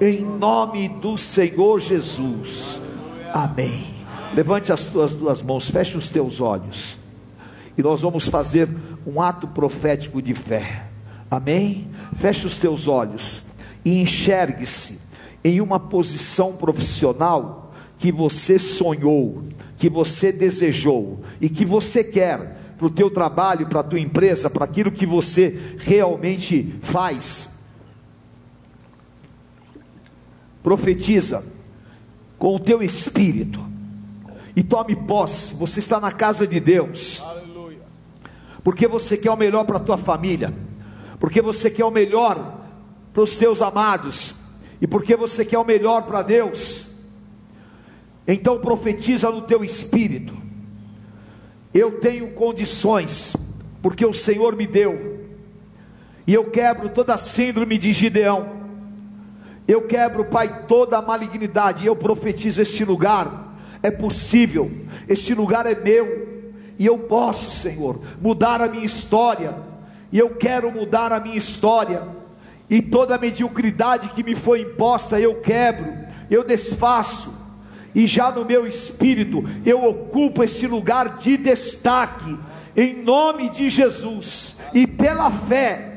em 0.00 0.20
nome 0.20 0.88
do 0.88 1.18
Senhor 1.18 1.80
Jesus. 1.80 2.80
Amém. 3.32 3.92
Levante 4.34 4.72
as 4.72 4.86
tuas 4.86 5.14
duas 5.14 5.42
mãos, 5.42 5.68
feche 5.68 5.96
os 5.96 6.08
teus 6.08 6.40
olhos 6.40 7.01
e 7.76 7.82
nós 7.82 8.02
vamos 8.02 8.26
fazer 8.26 8.68
um 9.06 9.20
ato 9.20 9.46
profético 9.48 10.20
de 10.20 10.34
fé. 10.34 10.86
Amém? 11.30 11.88
Feche 12.18 12.46
os 12.46 12.58
teus 12.58 12.88
olhos 12.88 13.46
e 13.84 14.00
enxergue-se 14.00 15.00
em 15.42 15.60
uma 15.60 15.80
posição 15.80 16.56
profissional 16.56 17.72
que 17.98 18.12
você 18.12 18.58
sonhou, 18.58 19.44
que 19.76 19.88
você 19.88 20.30
desejou 20.30 21.20
e 21.40 21.48
que 21.48 21.64
você 21.64 22.04
quer 22.04 22.58
para 22.76 22.86
o 22.86 22.90
teu 22.90 23.10
trabalho, 23.10 23.68
para 23.68 23.80
a 23.80 23.84
tua 23.84 24.00
empresa, 24.00 24.50
para 24.50 24.64
aquilo 24.64 24.90
que 24.90 25.06
você 25.06 25.76
realmente 25.78 26.74
faz. 26.82 27.50
Profetiza 30.62 31.44
com 32.38 32.56
o 32.56 32.60
teu 32.60 32.82
espírito 32.82 33.60
e 34.54 34.62
tome 34.62 34.94
posse. 34.94 35.54
Você 35.54 35.80
está 35.80 36.00
na 36.00 36.12
casa 36.12 36.46
de 36.46 36.60
Deus. 36.60 37.22
Aleluia. 37.22 37.41
Porque 38.62 38.86
você 38.86 39.16
quer 39.16 39.30
o 39.30 39.36
melhor 39.36 39.64
para 39.64 39.76
a 39.76 39.80
tua 39.80 39.96
família, 39.96 40.52
porque 41.18 41.42
você 41.42 41.70
quer 41.70 41.84
o 41.84 41.90
melhor 41.90 42.60
para 43.12 43.22
os 43.22 43.36
teus 43.36 43.60
amados 43.60 44.36
e 44.80 44.86
porque 44.86 45.14
você 45.16 45.44
quer 45.44 45.58
o 45.58 45.64
melhor 45.64 46.02
para 46.02 46.22
Deus. 46.22 46.96
Então 48.26 48.58
profetiza 48.58 49.30
no 49.30 49.42
teu 49.42 49.64
espírito. 49.64 50.36
Eu 51.74 52.00
tenho 52.00 52.32
condições, 52.32 53.34
porque 53.80 54.04
o 54.04 54.12
Senhor 54.12 54.56
me 54.56 54.66
deu. 54.66 55.20
E 56.26 56.34
eu 56.34 56.50
quebro 56.50 56.88
toda 56.88 57.14
a 57.14 57.18
síndrome 57.18 57.78
de 57.78 57.92
Gideão. 57.92 58.62
Eu 59.66 59.82
quebro, 59.86 60.24
Pai, 60.24 60.66
toda 60.66 60.98
a 60.98 61.02
malignidade. 61.02 61.84
E 61.84 61.86
eu 61.86 61.96
profetizo 61.96 62.60
este 62.60 62.84
lugar. 62.84 63.56
É 63.82 63.90
possível. 63.90 64.70
Este 65.08 65.34
lugar 65.34 65.66
é 65.66 65.74
meu. 65.74 66.31
E 66.82 66.86
eu 66.86 66.98
posso, 66.98 67.52
Senhor, 67.52 68.00
mudar 68.20 68.60
a 68.60 68.66
minha 68.66 68.84
história. 68.84 69.54
E 70.10 70.18
eu 70.18 70.30
quero 70.30 70.72
mudar 70.72 71.12
a 71.12 71.20
minha 71.20 71.36
história. 71.36 72.02
E 72.68 72.82
toda 72.82 73.14
a 73.14 73.18
mediocridade 73.18 74.08
que 74.08 74.24
me 74.24 74.34
foi 74.34 74.62
imposta, 74.62 75.20
eu 75.20 75.40
quebro, 75.40 75.96
eu 76.28 76.42
desfaço 76.42 77.40
e 77.94 78.04
já 78.04 78.32
no 78.32 78.44
meu 78.44 78.66
espírito 78.66 79.44
eu 79.64 79.84
ocupo 79.84 80.42
este 80.42 80.66
lugar 80.66 81.18
de 81.18 81.36
destaque, 81.36 82.36
em 82.76 83.02
nome 83.02 83.48
de 83.50 83.68
Jesus, 83.68 84.56
e 84.74 84.84
pela 84.84 85.30
fé, 85.30 85.92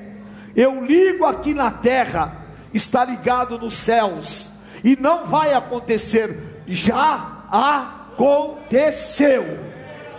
eu 0.56 0.86
ligo 0.86 1.26
aqui 1.26 1.54
na 1.54 1.72
terra, 1.72 2.46
está 2.74 3.06
ligado 3.06 3.58
nos 3.58 3.74
céus, 3.74 4.52
e 4.84 4.96
não 4.98 5.26
vai 5.26 5.54
acontecer, 5.54 6.64
já 6.68 7.46
aconteceu, 7.50 9.65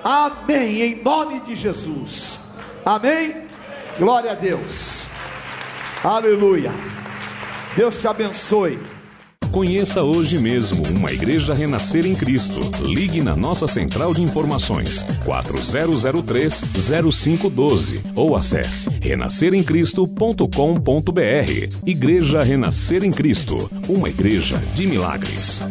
amém, 0.07 0.83
em 0.83 1.03
nome 1.03 1.41
de 1.41 1.57
Jesus, 1.57 2.43
amém, 2.85 3.35
glória 3.99 4.31
a 4.31 4.35
Deus, 4.35 5.09
aleluia, 6.05 6.71
Deus 7.75 8.01
te 8.01 8.07
abençoe. 8.07 8.79
Conheça 9.51 10.03
hoje 10.03 10.39
mesmo 10.39 10.87
uma 10.89 11.11
igreja 11.11 11.53
renascer 11.55 12.07
em 12.07 12.15
Cristo. 12.15 12.61
Ligue 12.83 13.23
na 13.23 13.35
nossa 13.35 13.67
central 13.67 14.13
de 14.13 14.23
informações 14.23 15.03
4003-0512 15.25 18.13
ou 18.15 18.37
acesse 18.37 18.91
renasceremcristo.com.br. 19.01 21.87
Igreja 21.87 22.43
Renascer 22.43 23.03
em 23.03 23.11
Cristo, 23.11 23.71
uma 23.89 24.11
igreja 24.11 24.59
de 24.75 24.87
milagres. 24.87 25.63